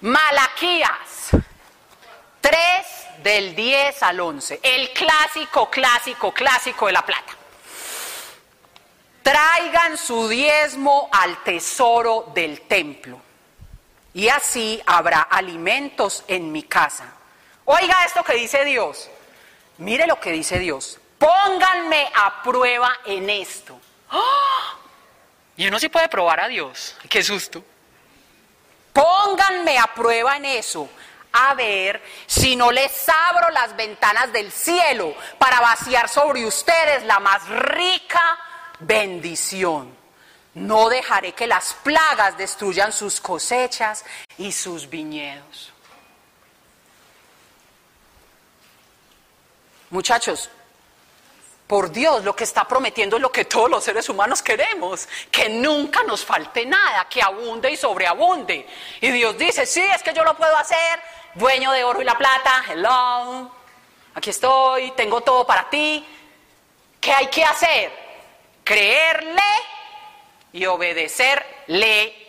[0.00, 1.30] Malaquías
[2.40, 4.58] 3 del 10 al 11.
[4.64, 7.36] El clásico, clásico, clásico de la plata.
[9.22, 13.27] Traigan su diezmo al tesoro del templo
[14.18, 17.04] y así habrá alimentos en mi casa.
[17.66, 19.08] Oiga esto que dice Dios.
[19.76, 20.98] Mire lo que dice Dios.
[21.18, 23.80] Pónganme a prueba en esto.
[25.56, 26.96] Y uno sí puede probar a Dios.
[27.08, 27.64] Qué susto.
[28.92, 30.88] Pónganme a prueba en eso.
[31.30, 37.20] A ver si no les abro las ventanas del cielo para vaciar sobre ustedes la
[37.20, 38.36] más rica
[38.80, 39.97] bendición.
[40.54, 44.04] No dejaré que las plagas destruyan sus cosechas
[44.38, 45.72] y sus viñedos.
[49.90, 50.50] Muchachos,
[51.66, 55.50] por Dios, lo que está prometiendo es lo que todos los seres humanos queremos, que
[55.50, 58.66] nunca nos falte nada, que abunde y sobreabunde.
[59.00, 61.00] Y Dios dice, sí, es que yo lo puedo hacer,
[61.34, 63.50] dueño de oro y la plata, hello,
[64.14, 66.04] aquí estoy, tengo todo para ti.
[67.00, 67.92] ¿Qué hay que hacer?
[68.64, 69.42] Creerle
[70.52, 72.26] y obedecerle.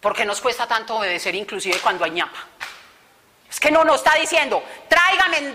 [0.00, 2.38] ¿Por qué nos cuesta tanto obedecer inclusive cuando hay ñapa?
[3.50, 5.54] Es que no nos está diciendo, tráigame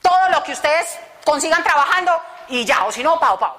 [0.00, 2.12] todo lo que ustedes consigan trabajando
[2.48, 3.58] y ya, o si no, pao, pao.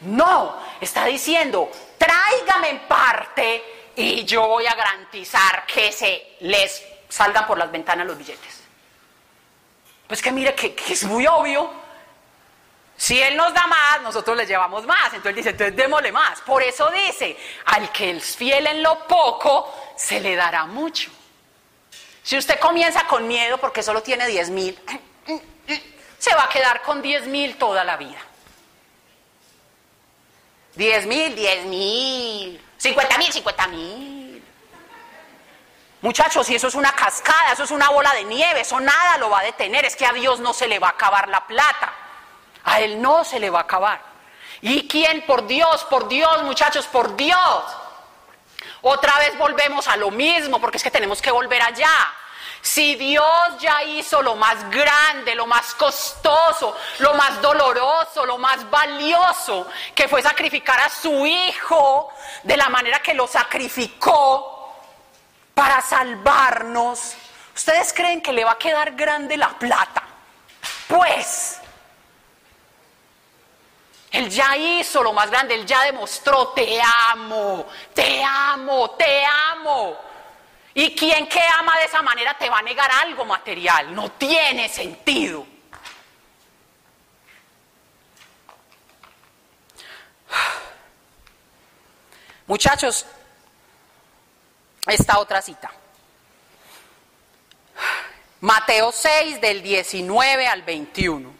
[0.00, 3.62] No, está diciendo, tráigame en parte
[3.96, 8.62] y yo voy a garantizar que se les salgan por las ventanas los billetes.
[10.06, 11.70] Pues que mire que, que es muy obvio.
[13.00, 15.06] Si Él nos da más, nosotros le llevamos más.
[15.14, 16.42] Entonces dice, entonces démosle más.
[16.42, 17.34] Por eso dice,
[17.64, 21.10] al que es fiel en lo poco, se le dará mucho.
[22.22, 24.78] Si usted comienza con miedo porque solo tiene 10 mil,
[26.18, 28.18] se va a quedar con 10 mil toda la vida.
[30.74, 34.44] 10 mil, 10 mil, 50 mil, 50 mil.
[36.02, 39.30] Muchachos, si eso es una cascada, eso es una bola de nieve, eso nada lo
[39.30, 39.86] va a detener.
[39.86, 41.94] Es que a Dios no se le va a acabar la plata.
[42.64, 44.02] A Él no se le va a acabar.
[44.60, 45.24] ¿Y quién?
[45.26, 47.64] Por Dios, por Dios, muchachos, por Dios.
[48.82, 51.90] Otra vez volvemos a lo mismo, porque es que tenemos que volver allá.
[52.62, 58.68] Si Dios ya hizo lo más grande, lo más costoso, lo más doloroso, lo más
[58.68, 62.10] valioso, que fue sacrificar a su Hijo
[62.42, 64.74] de la manera que lo sacrificó
[65.54, 67.14] para salvarnos,
[67.54, 70.02] ¿ustedes creen que le va a quedar grande la plata?
[70.86, 71.59] Pues,
[74.10, 79.96] Él ya hizo lo más grande, Él ya demostró, te amo, te amo, te amo.
[80.74, 83.94] Y quien que ama de esa manera te va a negar algo material.
[83.94, 85.46] No tiene sentido.
[92.46, 93.06] Muchachos,
[94.86, 95.70] esta otra cita.
[98.40, 101.39] Mateo 6 del 19 al 21.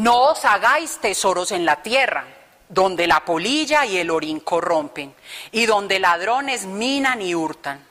[0.00, 2.24] No os hagáis tesoros en la tierra
[2.70, 5.14] donde la polilla y el orín corrompen,
[5.52, 7.84] y donde ladrones minan y hurtan,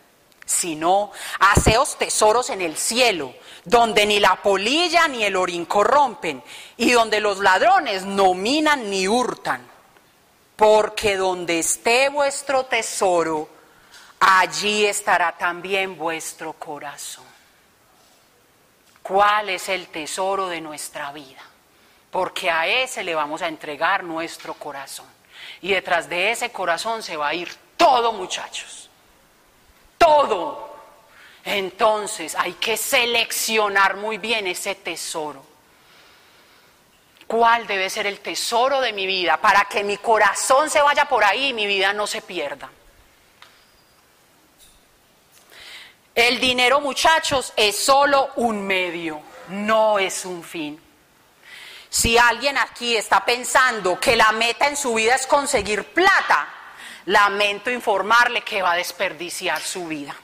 [0.43, 6.41] sino haceos tesoros en el cielo, donde ni la polilla ni el orín corrompen,
[6.78, 9.68] y donde los ladrones no minan ni hurtan,
[10.55, 13.47] porque donde esté vuestro tesoro,
[14.20, 17.26] allí estará también vuestro corazón.
[19.03, 21.43] ¿Cuál es el tesoro de nuestra vida?
[22.12, 25.07] Porque a ese le vamos a entregar nuestro corazón.
[25.62, 28.89] Y detrás de ese corazón se va a ir todo, muchachos.
[29.97, 30.70] Todo.
[31.43, 35.43] Entonces hay que seleccionar muy bien ese tesoro.
[37.28, 41.24] ¿Cuál debe ser el tesoro de mi vida para que mi corazón se vaya por
[41.24, 42.70] ahí y mi vida no se pierda?
[46.16, 50.88] El dinero, muchachos, es solo un medio, no es un fin.
[51.89, 56.47] Si alguien aquí está pensando que la meta en su vida es conseguir plata,
[57.05, 60.15] lamento informarle que va a desperdiciar su vida.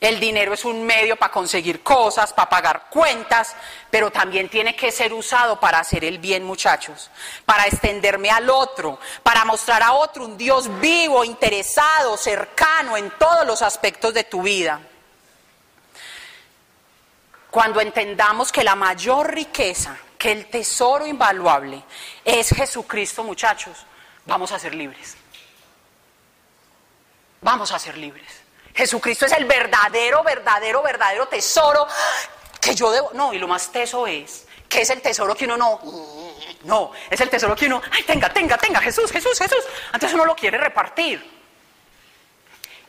[0.00, 3.54] El dinero es un medio para conseguir cosas, para pagar cuentas,
[3.90, 7.10] pero también tiene que ser usado para hacer el bien, muchachos,
[7.46, 13.46] para extenderme al otro, para mostrar a otro un Dios vivo, interesado, cercano en todos
[13.46, 14.80] los aspectos de tu vida.
[17.56, 21.82] Cuando entendamos que la mayor riqueza, que el tesoro invaluable
[22.22, 23.78] es Jesucristo, muchachos,
[24.26, 25.16] vamos a ser libres.
[27.40, 28.42] Vamos a ser libres.
[28.74, 31.86] Jesucristo es el verdadero, verdadero, verdadero tesoro
[32.60, 33.12] que yo debo.
[33.14, 35.80] No, y lo más teso es que es el tesoro que uno no.
[36.64, 37.80] No, es el tesoro que uno.
[37.90, 39.64] Ay, tenga, tenga, tenga, Jesús, Jesús, Jesús.
[39.92, 41.35] Antes uno lo quiere repartir.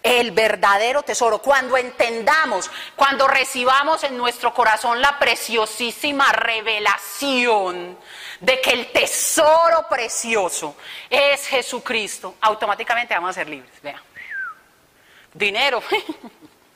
[0.03, 7.97] El verdadero tesoro, cuando entendamos, cuando recibamos en nuestro corazón la preciosísima revelación
[8.39, 10.75] de que el tesoro precioso
[11.09, 13.81] es Jesucristo, automáticamente vamos a ser libres.
[13.81, 14.01] Vean
[15.37, 15.81] dinero,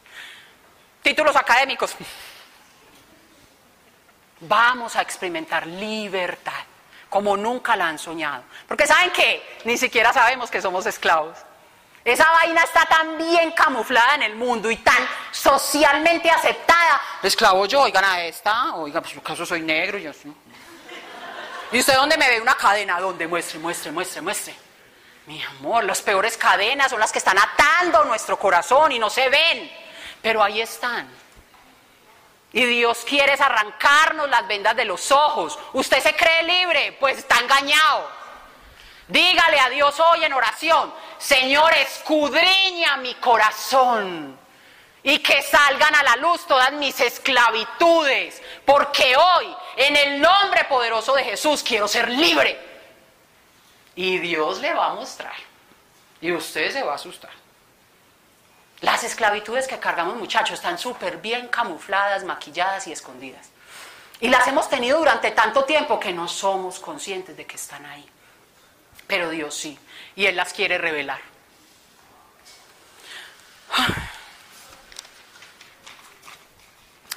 [1.02, 1.96] títulos académicos.
[4.42, 6.64] Vamos a experimentar libertad
[7.10, 8.44] como nunca la han soñado.
[8.68, 11.38] Porque saben que ni siquiera sabemos que somos esclavos.
[12.04, 17.02] Esa vaina está tan bien camuflada en el mundo y tan socialmente aceptada.
[17.22, 20.12] Esclavo yo, oigan a esta, oiga, pues yo caso soy negro, yo.
[21.72, 23.00] ¿Y usted dónde me ve una cadena?
[23.00, 23.28] ¿Dónde?
[23.28, 24.56] Muestre, muestre, muestre, muestre.
[25.28, 29.30] Mi amor, las peores cadenas son las que están atando nuestro corazón y no se
[29.30, 29.72] ven,
[30.22, 31.08] pero ahí están.
[32.52, 35.58] Y Dios quiere arrancarnos las vendas de los ojos.
[35.74, 36.98] ¿Usted se cree libre?
[37.00, 38.21] Pues está engañado.
[39.12, 44.40] Dígale a Dios hoy en oración, Señor, escudriña mi corazón
[45.04, 51.14] y que salgan a la luz todas mis esclavitudes, porque hoy, en el nombre poderoso
[51.14, 52.58] de Jesús, quiero ser libre.
[53.96, 55.36] Y Dios le va a mostrar.
[56.22, 57.32] Y usted se va a asustar.
[58.80, 63.50] Las esclavitudes que cargamos muchachos están súper bien camufladas, maquilladas y escondidas.
[64.22, 68.10] Y las hemos tenido durante tanto tiempo que no somos conscientes de que están ahí.
[69.12, 69.78] Pero Dios sí.
[70.16, 71.20] Y Él las quiere revelar.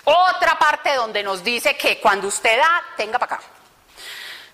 [0.02, 3.44] Otra parte donde nos dice que cuando usted da, tenga para acá.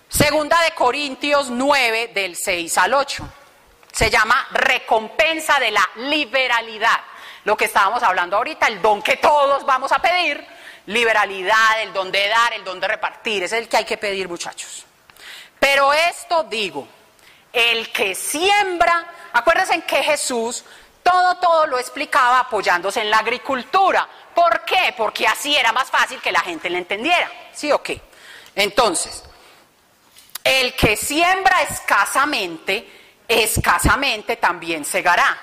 [0.07, 3.27] Segunda de Corintios 9 del 6 al 8.
[3.91, 7.01] Se llama recompensa de la liberalidad.
[7.45, 10.45] Lo que estábamos hablando ahorita, el don que todos vamos a pedir,
[10.85, 14.29] liberalidad, el don de dar, el don de repartir, es el que hay que pedir
[14.29, 14.85] muchachos.
[15.59, 16.87] Pero esto digo,
[17.53, 20.63] el que siembra, acuérdense que Jesús
[21.03, 24.07] todo, todo lo explicaba apoyándose en la agricultura.
[24.33, 24.93] ¿Por qué?
[24.95, 27.29] Porque así era más fácil que la gente le entendiera.
[27.53, 28.01] ¿Sí o qué?
[28.55, 29.23] Entonces,
[30.43, 35.37] el que siembra escasamente, escasamente también segará.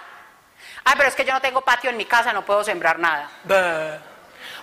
[0.84, 3.30] Ay, pero es que yo no tengo patio en mi casa, no puedo sembrar nada.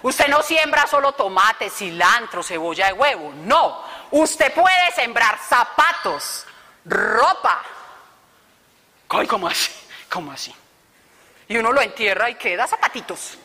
[0.02, 3.34] Usted no siembra solo tomate, cilantro, cebolla de huevo.
[3.38, 3.84] No.
[4.12, 6.46] Usted puede sembrar zapatos,
[6.86, 7.62] ropa.
[9.10, 9.72] Ay, ¿cómo así?
[10.10, 10.54] ¿Cómo así?
[11.48, 13.38] Y uno lo entierra y queda zapatitos.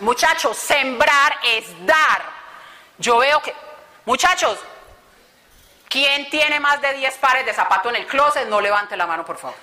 [0.00, 2.22] Muchachos, sembrar es dar.
[2.98, 3.54] Yo veo que,
[4.04, 4.58] muchachos,
[5.88, 8.46] ¿Quién tiene más de 10 pares de zapatos en el closet?
[8.48, 9.56] No levante la mano, por favor.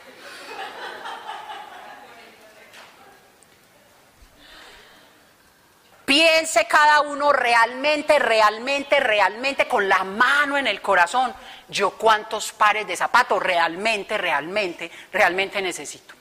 [6.26, 11.32] Piense cada uno realmente, realmente, realmente con la mano en el corazón.
[11.68, 16.16] Yo cuántos pares de zapatos realmente, realmente, realmente necesito.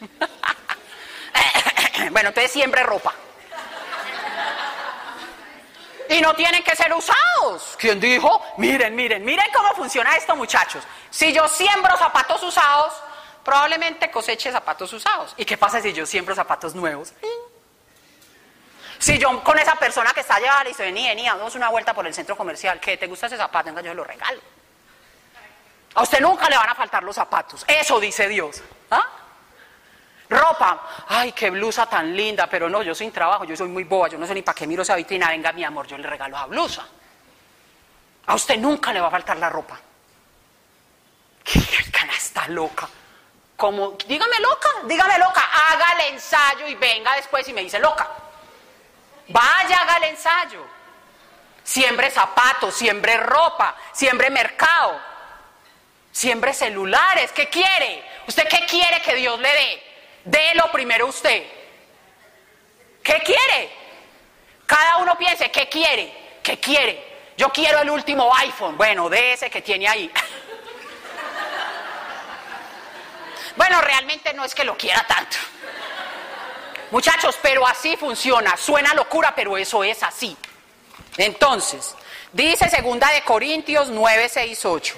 [2.10, 3.14] bueno, entonces siempre ropa.
[6.10, 7.74] Y no tienen que ser usados.
[7.78, 8.44] ¿Quién dijo?
[8.58, 10.84] Miren, miren, miren cómo funciona esto, muchachos.
[11.08, 12.92] Si yo siembro zapatos usados,
[13.42, 15.32] probablemente coseche zapatos usados.
[15.38, 17.14] ¿Y qué pasa si yo siembro zapatos nuevos?
[19.02, 21.92] Si yo con esa persona que está allá y dice, vení, vení, damos una vuelta
[21.92, 23.66] por el centro comercial, ¿qué te gusta ese zapato?
[23.66, 24.40] Venga, yo lo regalo.
[25.94, 27.64] A usted nunca le van a faltar los zapatos.
[27.66, 28.62] Eso dice Dios.
[28.92, 29.04] ¿Ah?
[30.28, 34.06] Ropa, ay, qué blusa tan linda, pero no, yo sin trabajo, yo soy muy boba,
[34.06, 36.38] yo no sé ni para qué miro esa vitrina, venga mi amor, yo le regalo
[36.38, 36.86] la blusa.
[38.26, 39.80] A usted nunca le va a faltar la ropa.
[41.42, 41.58] ¿Qué
[42.16, 42.88] está loca?
[43.56, 48.08] Como, dígame loca, dígame loca, haga el ensayo y venga después y me dice loca.
[49.28, 50.64] Vaya, haga el ensayo.
[51.64, 55.00] Siembre zapatos, siembre ropa, siembre mercado,
[56.10, 57.30] siembre celulares.
[57.32, 58.04] ¿Qué quiere?
[58.26, 59.82] ¿Usted qué quiere que Dios le dé?
[60.24, 61.44] Délo primero usted.
[63.02, 63.70] ¿Qué quiere?
[64.66, 66.40] Cada uno piense, ¿qué quiere?
[66.42, 67.12] ¿Qué quiere?
[67.36, 68.76] Yo quiero el último iPhone.
[68.76, 70.12] Bueno, de ese que tiene ahí.
[73.56, 75.36] bueno, realmente no es que lo quiera tanto.
[76.92, 78.54] Muchachos, pero así funciona.
[78.58, 80.36] Suena locura, pero eso es así.
[81.16, 81.94] Entonces,
[82.34, 84.94] dice segunda de Corintios 9, 6, 8.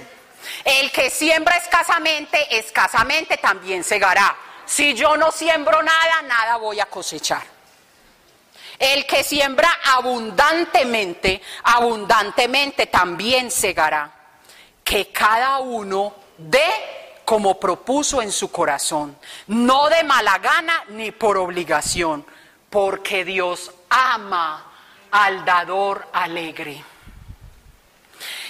[0.64, 4.36] El que siembra escasamente, escasamente también segará.
[4.66, 7.44] Si yo no siembro nada, nada voy a cosechar.
[8.76, 14.10] El que siembra abundantemente, abundantemente también segará.
[14.82, 19.16] Que cada uno dé como propuso en su corazón,
[19.46, 22.24] no de mala gana ni por obligación,
[22.70, 24.64] porque Dios ama
[25.10, 26.84] al dador alegre.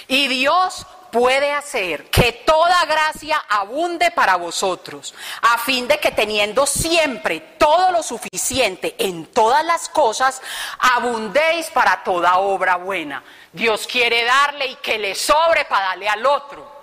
[0.07, 6.65] Y Dios puede hacer que toda gracia abunde para vosotros, a fin de que teniendo
[6.65, 10.41] siempre todo lo suficiente en todas las cosas,
[10.77, 13.23] abundéis para toda obra buena.
[13.53, 16.74] Dios quiere darle y que le sobre para darle al otro.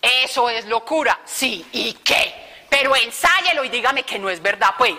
[0.00, 2.66] Eso es locura, sí, ¿y qué?
[2.68, 4.96] Pero ensáyelo y dígame que no es verdad, pues.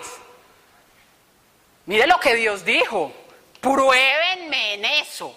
[1.86, 3.12] Mire lo que Dios dijo,
[3.60, 5.34] pruébenme en eso.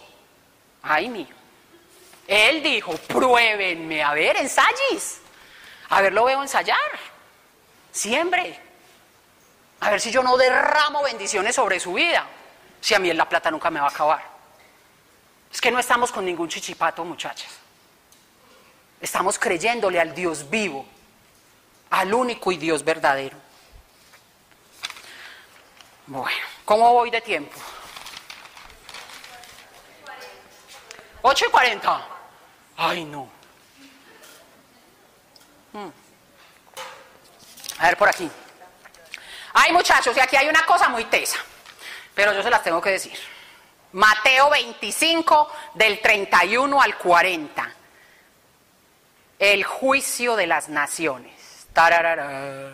[0.81, 1.35] Ay mío.
[2.27, 5.21] Él dijo, pruébenme, a ver, ensayes.
[5.89, 6.77] A ver, lo veo ensayar.
[7.91, 8.59] Siempre.
[9.81, 12.25] A ver si yo no derramo bendiciones sobre su vida.
[12.81, 14.23] Si a mí la plata nunca me va a acabar.
[15.51, 17.62] Es que no estamos con ningún chichipato, muchachas.
[19.03, 20.85] Estamos creyéndole al Dios vivo,
[21.89, 23.35] al único y Dios verdadero.
[26.07, 27.51] Bueno, ¿cómo voy de tiempo?
[31.21, 32.07] 8 y 40.
[32.77, 33.29] Ay, no.
[35.73, 35.89] Hmm.
[37.79, 38.31] A ver por aquí.
[39.51, 41.39] Ay, muchachos, y aquí hay una cosa muy tesa,
[42.15, 43.19] pero yo se las tengo que decir.
[43.91, 47.82] Mateo 25, del 31 al 40.
[49.43, 51.33] El juicio de las naciones.
[51.73, 52.71] Tararara.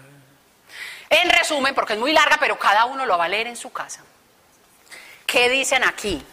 [1.10, 3.72] En resumen, porque es muy larga, pero cada uno lo va a leer en su
[3.72, 4.04] casa.
[5.26, 6.24] ¿Qué dicen aquí?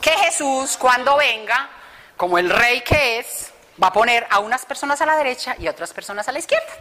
[0.00, 1.70] Que Jesús, cuando venga,
[2.16, 5.68] como el rey que es, va a poner a unas personas a la derecha y
[5.68, 6.74] a otras personas a la izquierda.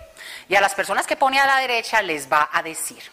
[0.50, 3.04] Y a las personas que pone a la derecha les va a decir,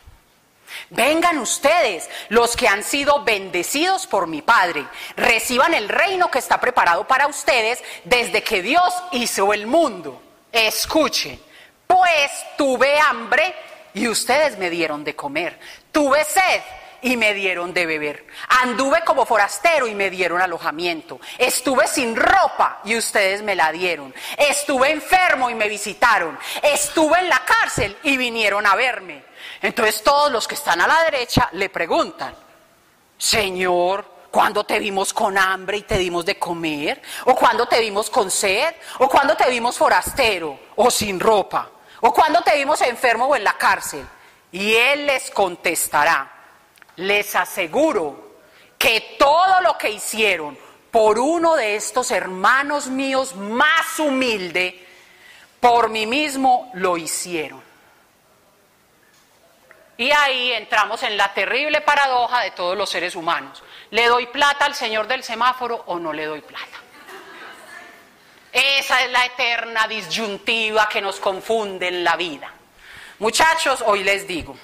[0.91, 4.87] vengan ustedes, los que han sido bendecidos por mi Padre,
[5.17, 10.23] reciban el reino que está preparado para ustedes desde que Dios hizo el mundo.
[10.53, 11.41] Escuchen,
[11.87, 13.55] pues tuve hambre
[13.95, 15.59] y ustedes me dieron de comer,
[15.93, 16.63] tuve sed
[17.05, 18.27] y me dieron de beber.
[18.49, 21.21] Anduve como forastero y me dieron alojamiento.
[21.39, 24.13] Estuve sin ropa y ustedes me la dieron.
[24.39, 26.39] Estuve enfermo y me visitaron.
[26.63, 29.23] Estuve en la cárcel y vinieron a verme.
[29.65, 32.35] Entonces todos los que están a la derecha le preguntan,
[33.17, 37.01] Señor, ¿cuándo te vimos con hambre y te dimos de comer?
[37.25, 38.75] ¿O cuándo te vimos con sed?
[38.99, 41.71] ¿O cuándo te vimos forastero o sin ropa?
[42.03, 44.07] ¿O cuándo te vimos enfermo o en la cárcel?
[44.53, 46.31] Y él les contestará,
[46.97, 48.35] les aseguro
[48.77, 50.59] que todo lo que hicieron
[50.91, 54.87] por uno de estos hermanos míos más humilde,
[55.59, 57.64] por mí mismo lo hicieron.
[59.97, 63.63] Y ahí entramos en la terrible paradoja de todos los seres humanos.
[63.91, 66.79] ¿Le doy plata al señor del semáforo o no le doy plata?
[68.53, 72.53] Esa es la eterna disyuntiva que nos confunde en la vida.
[73.19, 74.57] Muchachos, hoy les digo,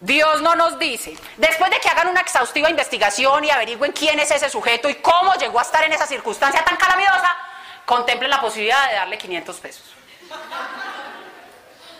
[0.00, 4.30] Dios no nos dice, después de que hagan una exhaustiva investigación y averigüen quién es
[4.30, 7.36] ese sujeto y cómo llegó a estar en esa circunstancia tan calamitosa,
[7.86, 9.84] contemplen la posibilidad de darle 500 pesos.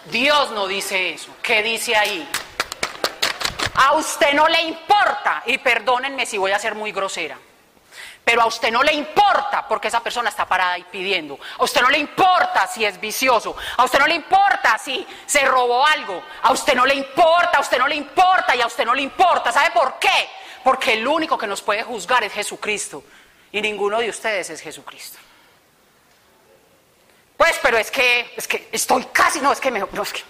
[0.07, 1.35] Dios no dice eso.
[1.43, 2.29] ¿Qué dice ahí?
[3.77, 7.39] A usted no le importa, y perdónenme si voy a ser muy grosera,
[8.25, 11.39] pero a usted no le importa porque esa persona está parada ahí pidiendo.
[11.59, 13.57] A usted no le importa si es vicioso.
[13.77, 16.25] A usted no le importa si se robó algo.
[16.43, 19.03] A usted no le importa, a usted no le importa y a usted no le
[19.03, 19.53] importa.
[19.53, 20.29] ¿Sabe por qué?
[20.65, 23.05] Porque el único que nos puede juzgar es Jesucristo.
[23.53, 25.19] Y ninguno de ustedes es Jesucristo.
[27.37, 30.23] Pues, pero es que, es que estoy casi, no, es que mejor, no, es que,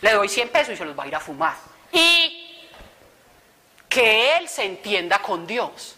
[0.00, 1.56] le doy 100 pesos y se los va a ir a fumar.
[1.92, 2.68] Y
[3.88, 5.96] que Él se entienda con Dios.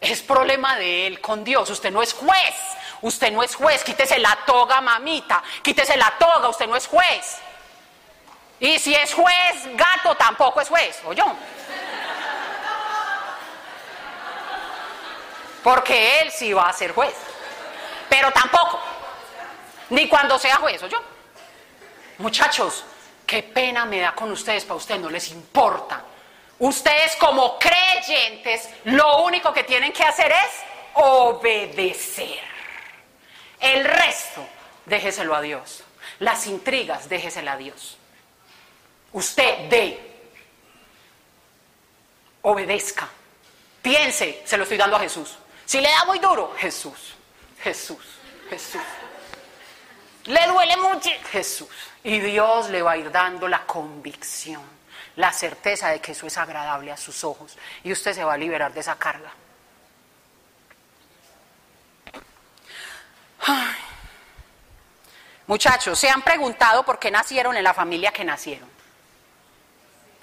[0.00, 1.68] Es problema de él con Dios.
[1.68, 2.54] Usted no es juez.
[3.02, 3.84] Usted no es juez.
[3.84, 5.42] Quítese la toga, mamita.
[5.62, 6.48] Quítese la toga.
[6.48, 7.38] Usted no es juez.
[8.60, 11.00] Y si es juez, gato tampoco es juez.
[11.04, 11.26] ¿O yo?
[15.62, 17.14] Porque él sí va a ser juez.
[18.08, 18.80] Pero tampoco.
[19.90, 20.98] Ni cuando sea juez, ¿o yo?
[22.18, 22.84] Muchachos,
[23.30, 26.02] qué pena me da con ustedes, para ustedes no les importa.
[26.58, 30.50] Ustedes como creyentes, lo único que tienen que hacer es
[30.94, 32.40] obedecer.
[33.60, 34.44] El resto,
[34.84, 35.84] déjeselo a Dios.
[36.18, 37.96] Las intrigas, déjesela a Dios.
[39.12, 40.00] Usted dé,
[42.42, 43.08] obedezca,
[43.80, 45.36] piense, se lo estoy dando a Jesús.
[45.64, 47.14] Si le da muy duro, Jesús,
[47.62, 48.04] Jesús,
[48.48, 48.82] Jesús.
[50.24, 51.89] Le duele mucho, Jesús.
[52.02, 54.62] Y Dios le va a ir dando la convicción,
[55.16, 57.58] la certeza de que eso es agradable a sus ojos.
[57.84, 59.30] Y usted se va a liberar de esa carga.
[65.46, 68.68] Muchachos, ¿se han preguntado por qué nacieron en la familia que nacieron?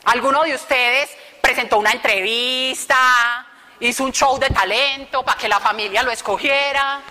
[0.05, 1.09] ¿Alguno de ustedes
[1.41, 3.45] presentó una entrevista,
[3.81, 7.01] hizo un show de talento para que la familia lo escogiera?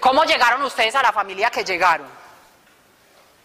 [0.00, 2.21] ¿Cómo llegaron ustedes a la familia que llegaron?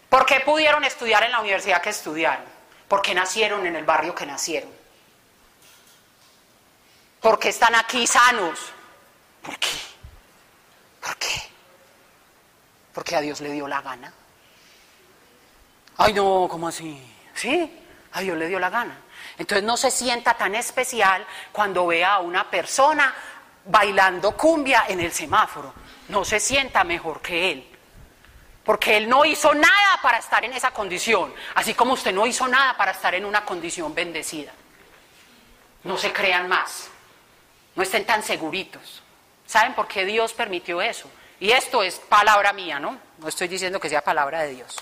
[0.08, 2.44] ¿Por qué pudieron estudiar en la universidad que estudiaron?
[2.88, 4.70] ¿Por qué nacieron en el barrio que nacieron?
[7.20, 8.58] ¿Por qué están aquí sanos?
[9.42, 9.68] ¿Por qué?
[11.02, 11.42] ¿Por qué?
[12.94, 14.12] Porque a Dios le dio la gana.
[15.98, 17.00] Ay, no, ¿cómo así?
[17.34, 18.98] Sí, a Dios le dio la gana.
[19.36, 23.14] Entonces no se sienta tan especial cuando vea a una persona
[23.64, 25.74] bailando cumbia en el semáforo.
[26.08, 27.77] No se sienta mejor que él.
[28.68, 31.32] Porque él no hizo nada para estar en esa condición.
[31.54, 34.52] Así como usted no hizo nada para estar en una condición bendecida.
[35.84, 36.90] No se crean más.
[37.74, 39.02] No estén tan seguritos.
[39.46, 41.10] ¿Saben por qué Dios permitió eso?
[41.40, 42.98] Y esto es palabra mía, ¿no?
[43.16, 44.76] No estoy diciendo que sea palabra de Dios.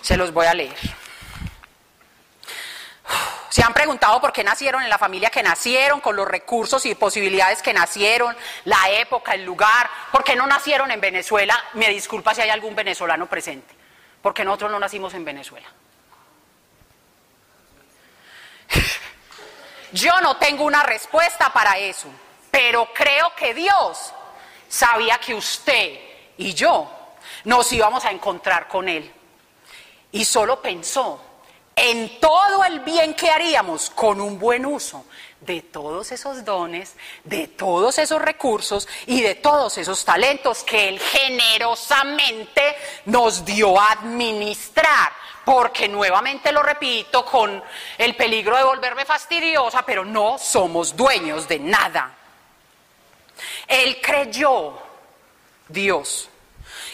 [0.00, 0.74] Se los voy a leer.
[3.48, 6.94] Se han preguntado por qué nacieron en la familia que nacieron, con los recursos y
[6.94, 9.88] posibilidades que nacieron, la época, el lugar.
[10.12, 11.64] ¿Por qué no nacieron en Venezuela?
[11.74, 13.74] Me disculpa si hay algún venezolano presente.
[14.20, 15.68] Porque nosotros no nacimos en Venezuela.
[19.92, 22.08] Yo no tengo una respuesta para eso,
[22.50, 24.12] pero creo que Dios
[24.68, 25.98] sabía que usted
[26.36, 26.90] y yo
[27.44, 29.10] nos íbamos a encontrar con Él.
[30.12, 31.25] Y solo pensó
[31.76, 35.04] en todo el bien que haríamos con un buen uso
[35.40, 40.98] de todos esos dones, de todos esos recursos y de todos esos talentos que Él
[40.98, 45.12] generosamente nos dio a administrar.
[45.44, 47.62] Porque nuevamente lo repito con
[47.98, 52.16] el peligro de volverme fastidiosa, pero no somos dueños de nada.
[53.68, 54.72] Él creyó,
[55.68, 56.28] Dios,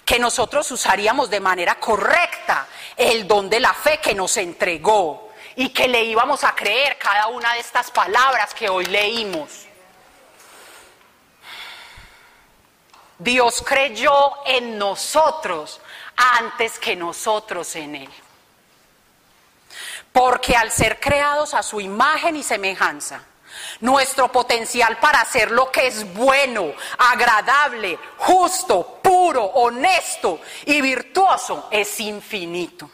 [0.05, 5.69] que nosotros usaríamos de manera correcta el don de la fe que nos entregó y
[5.71, 9.67] que le íbamos a creer cada una de estas palabras que hoy leímos.
[13.19, 15.81] Dios creyó en nosotros
[16.17, 18.11] antes que nosotros en Él.
[20.13, 23.23] Porque al ser creados a su imagen y semejanza,
[23.81, 32.01] nuestro potencial para hacer lo que es bueno, agradable, justo, puro, honesto y virtuoso es
[32.01, 32.91] infinito.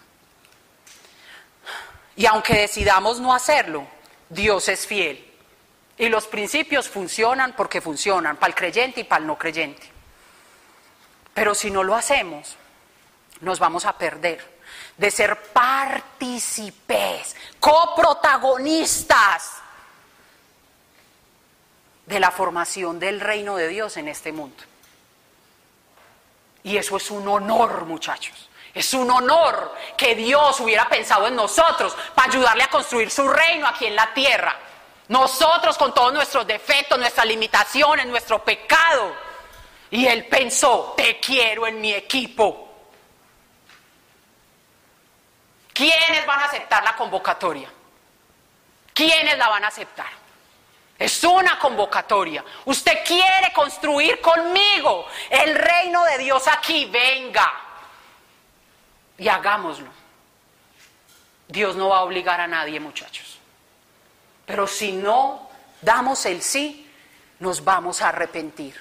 [2.17, 3.87] Y aunque decidamos no hacerlo,
[4.29, 5.25] Dios es fiel.
[5.97, 9.91] Y los principios funcionan porque funcionan, para el creyente y para el no creyente.
[11.35, 12.57] Pero si no lo hacemos,
[13.41, 14.59] nos vamos a perder
[14.97, 19.53] de ser partícipes, coprotagonistas
[22.09, 24.65] de la formación del reino de Dios en este mundo.
[26.63, 28.49] Y eso es un honor, muchachos.
[28.75, 33.67] Es un honor que Dios hubiera pensado en nosotros para ayudarle a construir su reino
[33.67, 34.57] aquí en la tierra.
[35.09, 39.15] Nosotros con todos nuestros defectos, nuestras limitaciones, nuestro pecado.
[39.91, 42.69] Y Él pensó, te quiero en mi equipo.
[45.73, 47.71] ¿Quiénes van a aceptar la convocatoria?
[48.95, 50.18] ¿Quiénes la van a aceptar?
[50.99, 52.45] Es una convocatoria.
[52.65, 56.87] Usted quiere construir conmigo el reino de Dios aquí.
[56.87, 57.53] Venga.
[59.17, 59.89] Y hagámoslo.
[61.47, 63.39] Dios no va a obligar a nadie, muchachos.
[64.45, 65.49] Pero si no
[65.81, 66.91] damos el sí,
[67.39, 68.75] nos vamos a arrepentir.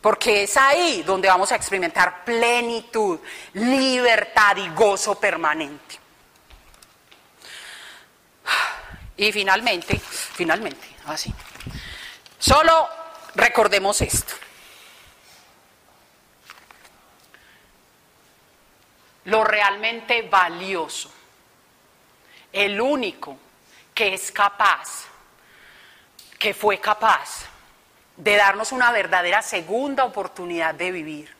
[0.00, 3.18] Porque es ahí donde vamos a experimentar plenitud,
[3.54, 5.98] libertad y gozo permanente.
[9.16, 11.32] Y finalmente, finalmente, así.
[12.38, 12.88] Solo
[13.34, 14.34] recordemos esto.
[19.24, 21.12] Lo realmente valioso,
[22.52, 23.36] el único
[23.94, 25.04] que es capaz,
[26.38, 27.46] que fue capaz
[28.16, 31.36] de darnos una verdadera segunda oportunidad de vivir.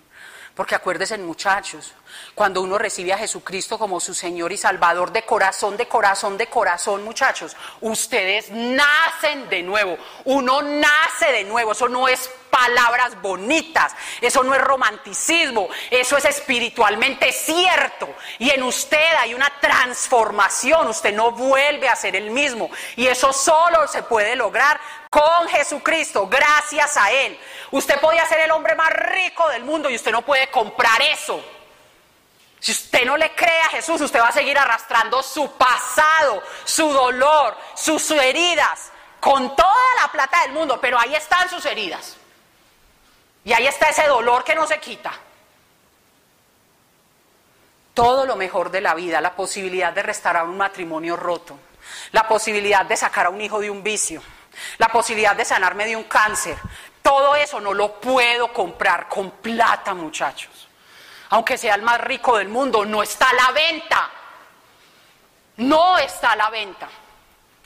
[0.54, 1.94] Porque acuérdense muchachos,
[2.34, 6.46] Cuando uno recibe a Jesucristo como su Señor y Salvador de corazón, de corazón, de
[6.46, 9.96] corazón, muchachos, ustedes nacen de nuevo.
[10.24, 11.72] Uno nace de nuevo.
[11.72, 18.14] Eso no es palabras bonitas, eso no es romanticismo, eso es espiritualmente cierto.
[18.38, 22.70] Y en usted hay una transformación, usted no vuelve a ser el mismo.
[22.96, 27.38] Y eso solo se puede lograr con Jesucristo, gracias a Él.
[27.70, 31.42] Usted podía ser el hombre más rico del mundo y usted no puede comprar eso.
[32.60, 36.92] Si usted no le cree a Jesús, usted va a seguir arrastrando su pasado, su
[36.92, 42.18] dolor, sus heridas, con toda la plata del mundo, pero ahí están sus heridas.
[43.44, 45.10] Y ahí está ese dolor que no se quita.
[47.94, 51.58] Todo lo mejor de la vida, la posibilidad de restaurar un matrimonio roto,
[52.12, 54.22] la posibilidad de sacar a un hijo de un vicio,
[54.76, 56.58] la posibilidad de sanarme de un cáncer,
[57.00, 60.69] todo eso no lo puedo comprar con plata, muchachos
[61.30, 64.10] aunque sea el más rico del mundo, no está a la venta.
[65.58, 66.88] No está a la venta.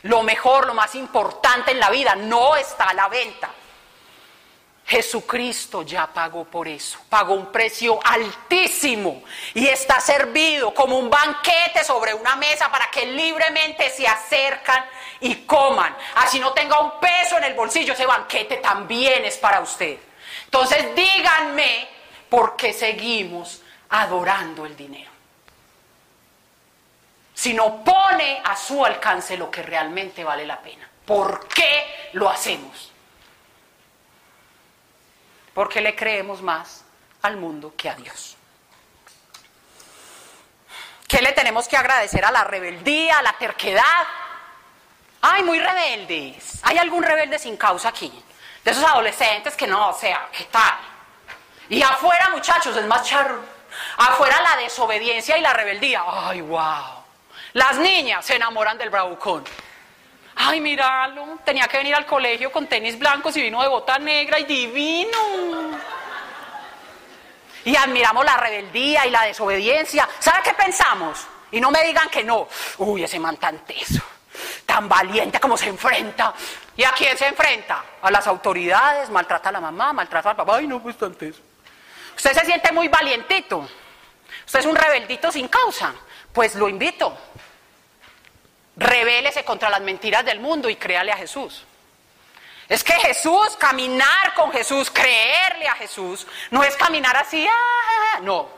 [0.03, 3.51] Lo mejor, lo más importante en la vida, no está a la venta.
[4.87, 9.23] Jesucristo ya pagó por eso, pagó un precio altísimo
[9.55, 14.85] y está servido como un banquete sobre una mesa para que libremente se acercan
[15.21, 15.97] y coman.
[16.17, 19.99] Así no tenga un peso en el bolsillo, ese banquete también es para usted.
[20.45, 21.94] Entonces díganme
[22.35, 25.09] por qué seguimos adorando el dinero.
[27.32, 30.91] Si no pone a su alcance lo que realmente vale la pena.
[31.07, 32.91] ¿Por qué lo hacemos?
[35.55, 36.85] Porque le creemos más
[37.22, 38.37] al mundo que a Dios.
[41.07, 44.09] ¿Qué le tenemos que agradecer a la rebeldía, a la terquedad?
[45.20, 46.59] Ay, muy rebeldes.
[46.64, 48.12] ¿Hay algún rebelde sin causa aquí?
[48.64, 50.94] De esos adolescentes que no, o sea, ¿qué tal?
[51.69, 53.41] Y afuera, muchachos, es más charro.
[53.97, 56.03] Afuera la desobediencia y la rebeldía.
[56.07, 57.05] Ay, wow.
[57.55, 59.45] Las niñas se enamoran del bravucón.
[60.37, 64.41] Ay, míralo, tenía que venir al colegio con tenis blancos y vino de bota negra
[64.41, 65.19] y divino.
[67.65, 70.09] Y admiramos la rebeldía y la desobediencia.
[70.19, 71.27] ¿Sabe qué pensamos?
[71.53, 72.49] Y no me digan que no.
[72.79, 74.03] Uy, ese man tan teso,
[74.67, 76.35] tan valiente como se enfrenta.
[76.77, 77.85] ¿Y a quién se enfrenta?
[78.03, 80.57] A las autoridades, maltrata a la mamá, maltrata al papá.
[80.57, 81.41] Ay, no, pues tan teso.
[82.17, 83.69] Usted se siente muy valientito.
[84.47, 85.95] Usted es un rebeldito sin causa.
[86.33, 87.17] Pues lo invito.
[88.77, 91.65] Rebélese contra las mentiras del mundo y créale a Jesús.
[92.69, 98.49] Es que Jesús, caminar con Jesús, creerle a Jesús, no es caminar así, ah, no.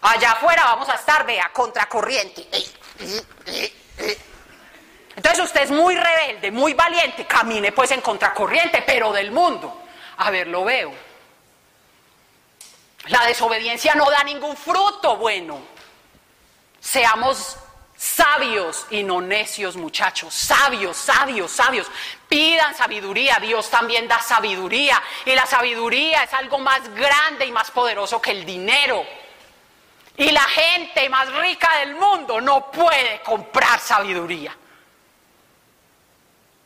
[0.00, 2.46] Allá afuera vamos a estar, vea, contracorriente.
[5.14, 9.82] Entonces usted es muy rebelde, muy valiente, camine pues en contracorriente, pero del mundo.
[10.18, 10.92] A ver, lo veo.
[13.08, 15.60] La desobediencia no da ningún fruto bueno.
[16.80, 17.56] Seamos
[17.96, 20.34] sabios y no necios, muchachos.
[20.34, 21.86] Sabios, sabios, sabios.
[22.28, 23.38] Pidan sabiduría.
[23.40, 25.00] Dios también da sabiduría.
[25.24, 29.04] Y la sabiduría es algo más grande y más poderoso que el dinero.
[30.16, 34.56] Y la gente más rica del mundo no puede comprar sabiduría.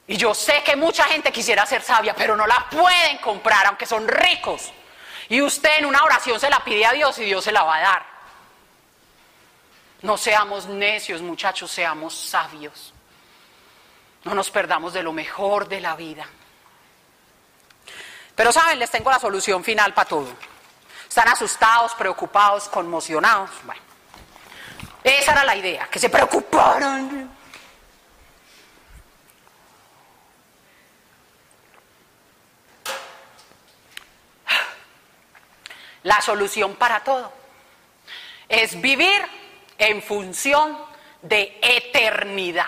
[0.06, 3.86] Y yo sé que mucha gente quisiera ser sabia, pero no la pueden comprar, aunque
[3.86, 4.72] son ricos.
[5.31, 7.77] Y usted en una oración se la pide a Dios y Dios se la va
[7.77, 8.07] a dar.
[10.02, 12.93] No seamos necios, muchachos, seamos sabios.
[14.24, 16.27] No nos perdamos de lo mejor de la vida.
[18.35, 20.35] Pero saben, les tengo la solución final para todo.
[21.09, 23.51] Están asustados, preocupados, conmocionados.
[23.65, 23.82] Bueno,
[25.05, 27.39] esa era la idea, que se preocuparan.
[36.10, 37.32] La solución para todo
[38.48, 39.24] es vivir
[39.78, 40.76] en función
[41.22, 42.66] de eternidad.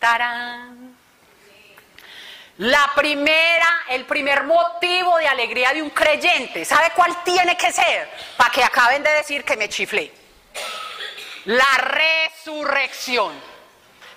[0.00, 0.96] ¡Tarán!
[2.58, 8.10] La primera, el primer motivo de alegría de un creyente, ¿sabe cuál tiene que ser?
[8.36, 10.12] Para que acaben de decir que me chiflé.
[11.44, 13.40] La resurrección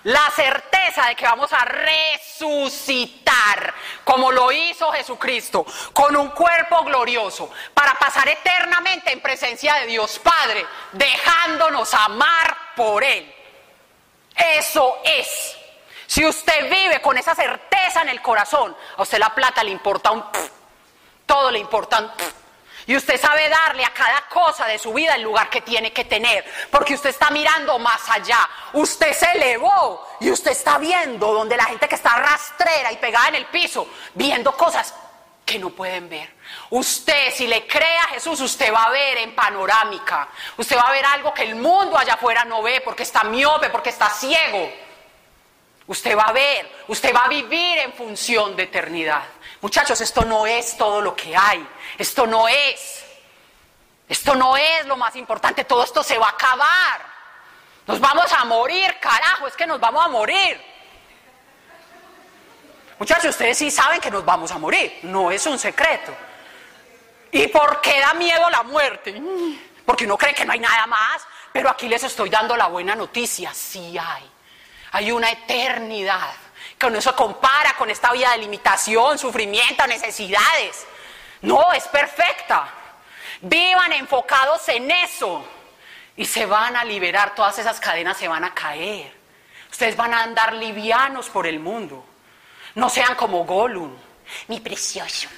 [0.08, 3.28] la certeza de que vamos a resucitar
[4.04, 10.18] como lo hizo Jesucristo, con un cuerpo glorioso, para pasar eternamente en presencia de Dios
[10.18, 13.34] Padre, dejándonos amar por Él.
[14.34, 15.58] Eso es.
[16.06, 20.10] Si usted vive con esa certeza en el corazón, a usted la plata le importa
[20.10, 20.24] un...
[21.26, 22.10] todo le importa un...
[22.88, 26.06] Y usted sabe darle a cada cosa de su vida el lugar que tiene que
[26.06, 28.48] tener, porque usted está mirando más allá.
[28.72, 33.28] Usted se elevó y usted está viendo donde la gente que está rastrera y pegada
[33.28, 34.94] en el piso, viendo cosas
[35.44, 36.32] que no pueden ver.
[36.70, 40.26] Usted, si le cree a Jesús, usted va a ver en panorámica.
[40.56, 43.68] Usted va a ver algo que el mundo allá afuera no ve porque está miope,
[43.68, 44.72] porque está ciego.
[45.88, 49.24] Usted va a ver, usted va a vivir en función de eternidad.
[49.60, 51.66] Muchachos, esto no es todo lo que hay.
[51.98, 53.04] Esto no es.
[54.08, 55.64] Esto no es lo más importante.
[55.64, 57.06] Todo esto se va a acabar.
[57.86, 60.60] Nos vamos a morir, carajo, es que nos vamos a morir.
[62.98, 65.00] Muchachos, ustedes sí saben que nos vamos a morir.
[65.02, 66.14] No es un secreto.
[67.32, 69.20] ¿Y por qué da miedo la muerte?
[69.84, 71.26] Porque uno cree que no hay nada más.
[71.52, 73.52] Pero aquí les estoy dando la buena noticia.
[73.54, 74.30] Sí hay.
[74.92, 76.32] Hay una eternidad
[76.78, 80.86] que no se compara con esta vida de limitación, sufrimiento, necesidades.
[81.42, 82.68] No, es perfecta.
[83.40, 85.44] Vivan enfocados en eso
[86.16, 89.12] y se van a liberar, todas esas cadenas se van a caer.
[89.70, 92.04] Ustedes van a andar livianos por el mundo.
[92.74, 93.96] No sean como Gollum,
[94.48, 95.28] mi precioso.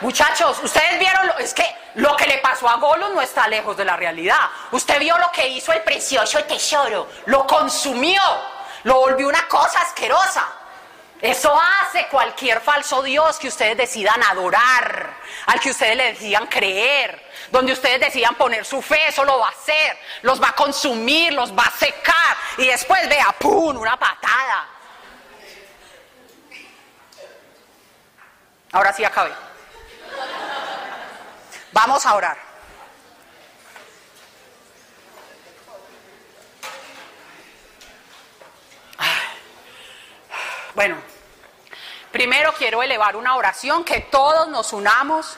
[0.00, 1.64] Muchachos, ustedes vieron, lo, es que
[1.96, 4.48] lo que le pasó a Gollum no está lejos de la realidad.
[4.72, 8.22] Usted vio lo que hizo el precioso tesoro, lo consumió,
[8.84, 10.46] lo volvió una cosa asquerosa.
[11.20, 15.12] Eso hace cualquier falso Dios que ustedes decidan adorar,
[15.46, 19.48] al que ustedes le decidan creer, donde ustedes decidan poner su fe, eso lo va
[19.48, 23.98] a hacer, los va a consumir, los va a secar y después vea, ¡pum!, una
[23.98, 24.66] patada.
[28.72, 29.32] Ahora sí acabé.
[31.72, 32.49] Vamos a orar.
[40.74, 40.96] Bueno,
[42.12, 45.36] primero quiero elevar una oración que todos nos unamos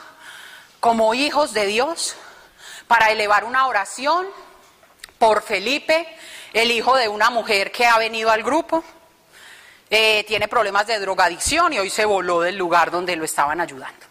[0.79, 2.15] como hijos de Dios
[2.87, 4.27] para elevar una oración
[5.17, 6.07] por Felipe,
[6.53, 8.83] el hijo de una mujer que ha venido al grupo.
[9.89, 14.05] Eh, tiene problemas de drogadicción y hoy se voló del lugar donde lo estaban ayudando.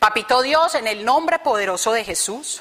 [0.00, 2.60] Papito Dios, en el nombre poderoso de Jesús,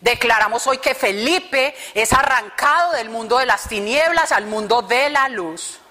[0.00, 5.28] declaramos hoy que Felipe es arrancado del mundo de las tinieblas al mundo de la
[5.28, 5.81] luz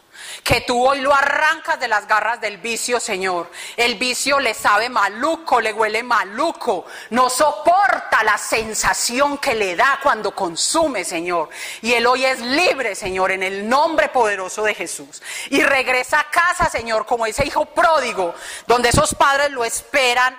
[0.44, 3.52] que tú hoy lo arrancas de las garras del vicio, Señor.
[3.78, 10.00] El vicio le sabe maluco, le huele maluco, no soporta la sensación que le da
[10.02, 11.50] cuando consume, Señor.
[11.82, 15.22] Y él hoy es libre, Señor, en el nombre poderoso de Jesús.
[15.50, 18.34] Y regresa a casa, Señor, como ese hijo pródigo,
[18.68, 20.36] donde esos padres lo esperan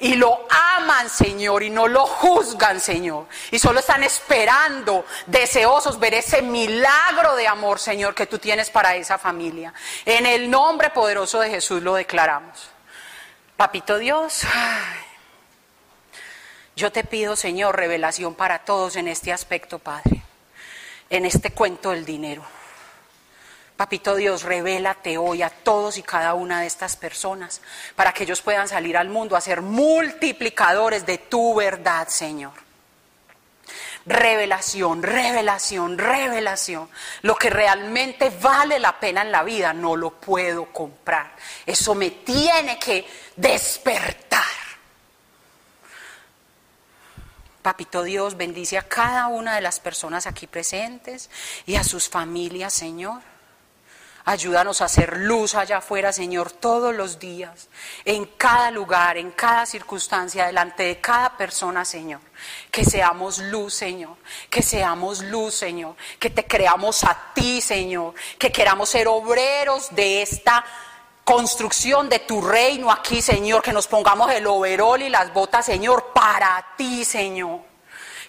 [0.00, 3.26] y lo aman, Señor, y no lo juzgan, Señor.
[3.50, 8.96] Y solo están esperando, deseosos, ver ese milagro de amor, Señor, que tú tienes para
[8.96, 9.72] esa familia.
[10.04, 12.70] En el nombre poderoso de Jesús lo declaramos.
[13.56, 14.42] Papito Dios,
[16.74, 20.22] yo te pido, Señor, revelación para todos en este aspecto, Padre,
[21.10, 22.42] en este cuento del dinero.
[23.80, 27.62] Papito Dios, revélate hoy a todos y cada una de estas personas
[27.96, 32.52] para que ellos puedan salir al mundo a ser multiplicadores de tu verdad, Señor.
[34.04, 36.90] Revelación, revelación, revelación.
[37.22, 41.34] Lo que realmente vale la pena en la vida no lo puedo comprar.
[41.64, 44.44] Eso me tiene que despertar.
[47.62, 51.30] Papito Dios, bendice a cada una de las personas aquí presentes
[51.64, 53.29] y a sus familias, Señor.
[54.30, 57.66] Ayúdanos a hacer luz allá afuera, Señor, todos los días,
[58.04, 62.20] en cada lugar, en cada circunstancia, delante de cada persona, Señor.
[62.70, 64.16] Que seamos luz, Señor.
[64.48, 65.96] Que seamos luz, Señor.
[66.20, 68.14] Que te creamos a ti, Señor.
[68.38, 70.64] Que queramos ser obreros de esta
[71.24, 73.62] construcción de tu reino aquí, Señor.
[73.64, 77.68] Que nos pongamos el overol y las botas, Señor, para ti, Señor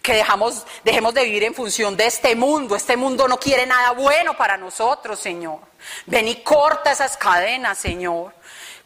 [0.01, 2.75] que dejamos, dejemos de vivir en función de este mundo.
[2.75, 5.59] Este mundo no quiere nada bueno para nosotros, Señor.
[6.05, 8.33] Ven y corta esas cadenas, Señor.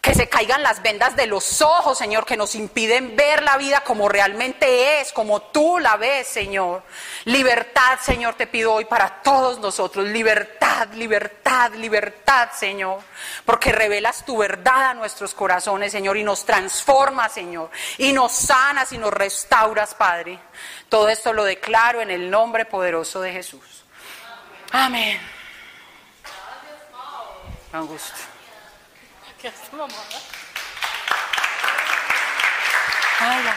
[0.02, 3.82] Que se caigan las vendas de los ojos, Señor, que nos impiden ver la vida
[3.82, 6.84] como realmente es, como tú la ves, Señor.
[7.24, 10.06] Libertad, Señor, te pido hoy para todos nosotros.
[10.06, 13.00] Libertad, libertad, libertad, Señor.
[13.46, 17.72] Porque revelas tu verdad a nuestros corazones, Señor, y nos transforma, Señor.
[17.98, 20.38] Y nos sanas y nos restauras, Padre.
[20.88, 23.84] Todo esto lo declaro en el nombre poderoso de Jesús.
[24.72, 25.35] Amén.
[27.76, 28.14] Con gusto.
[29.42, 29.94] ¿Qué hace mamá?
[33.20, 33.54] Ay, la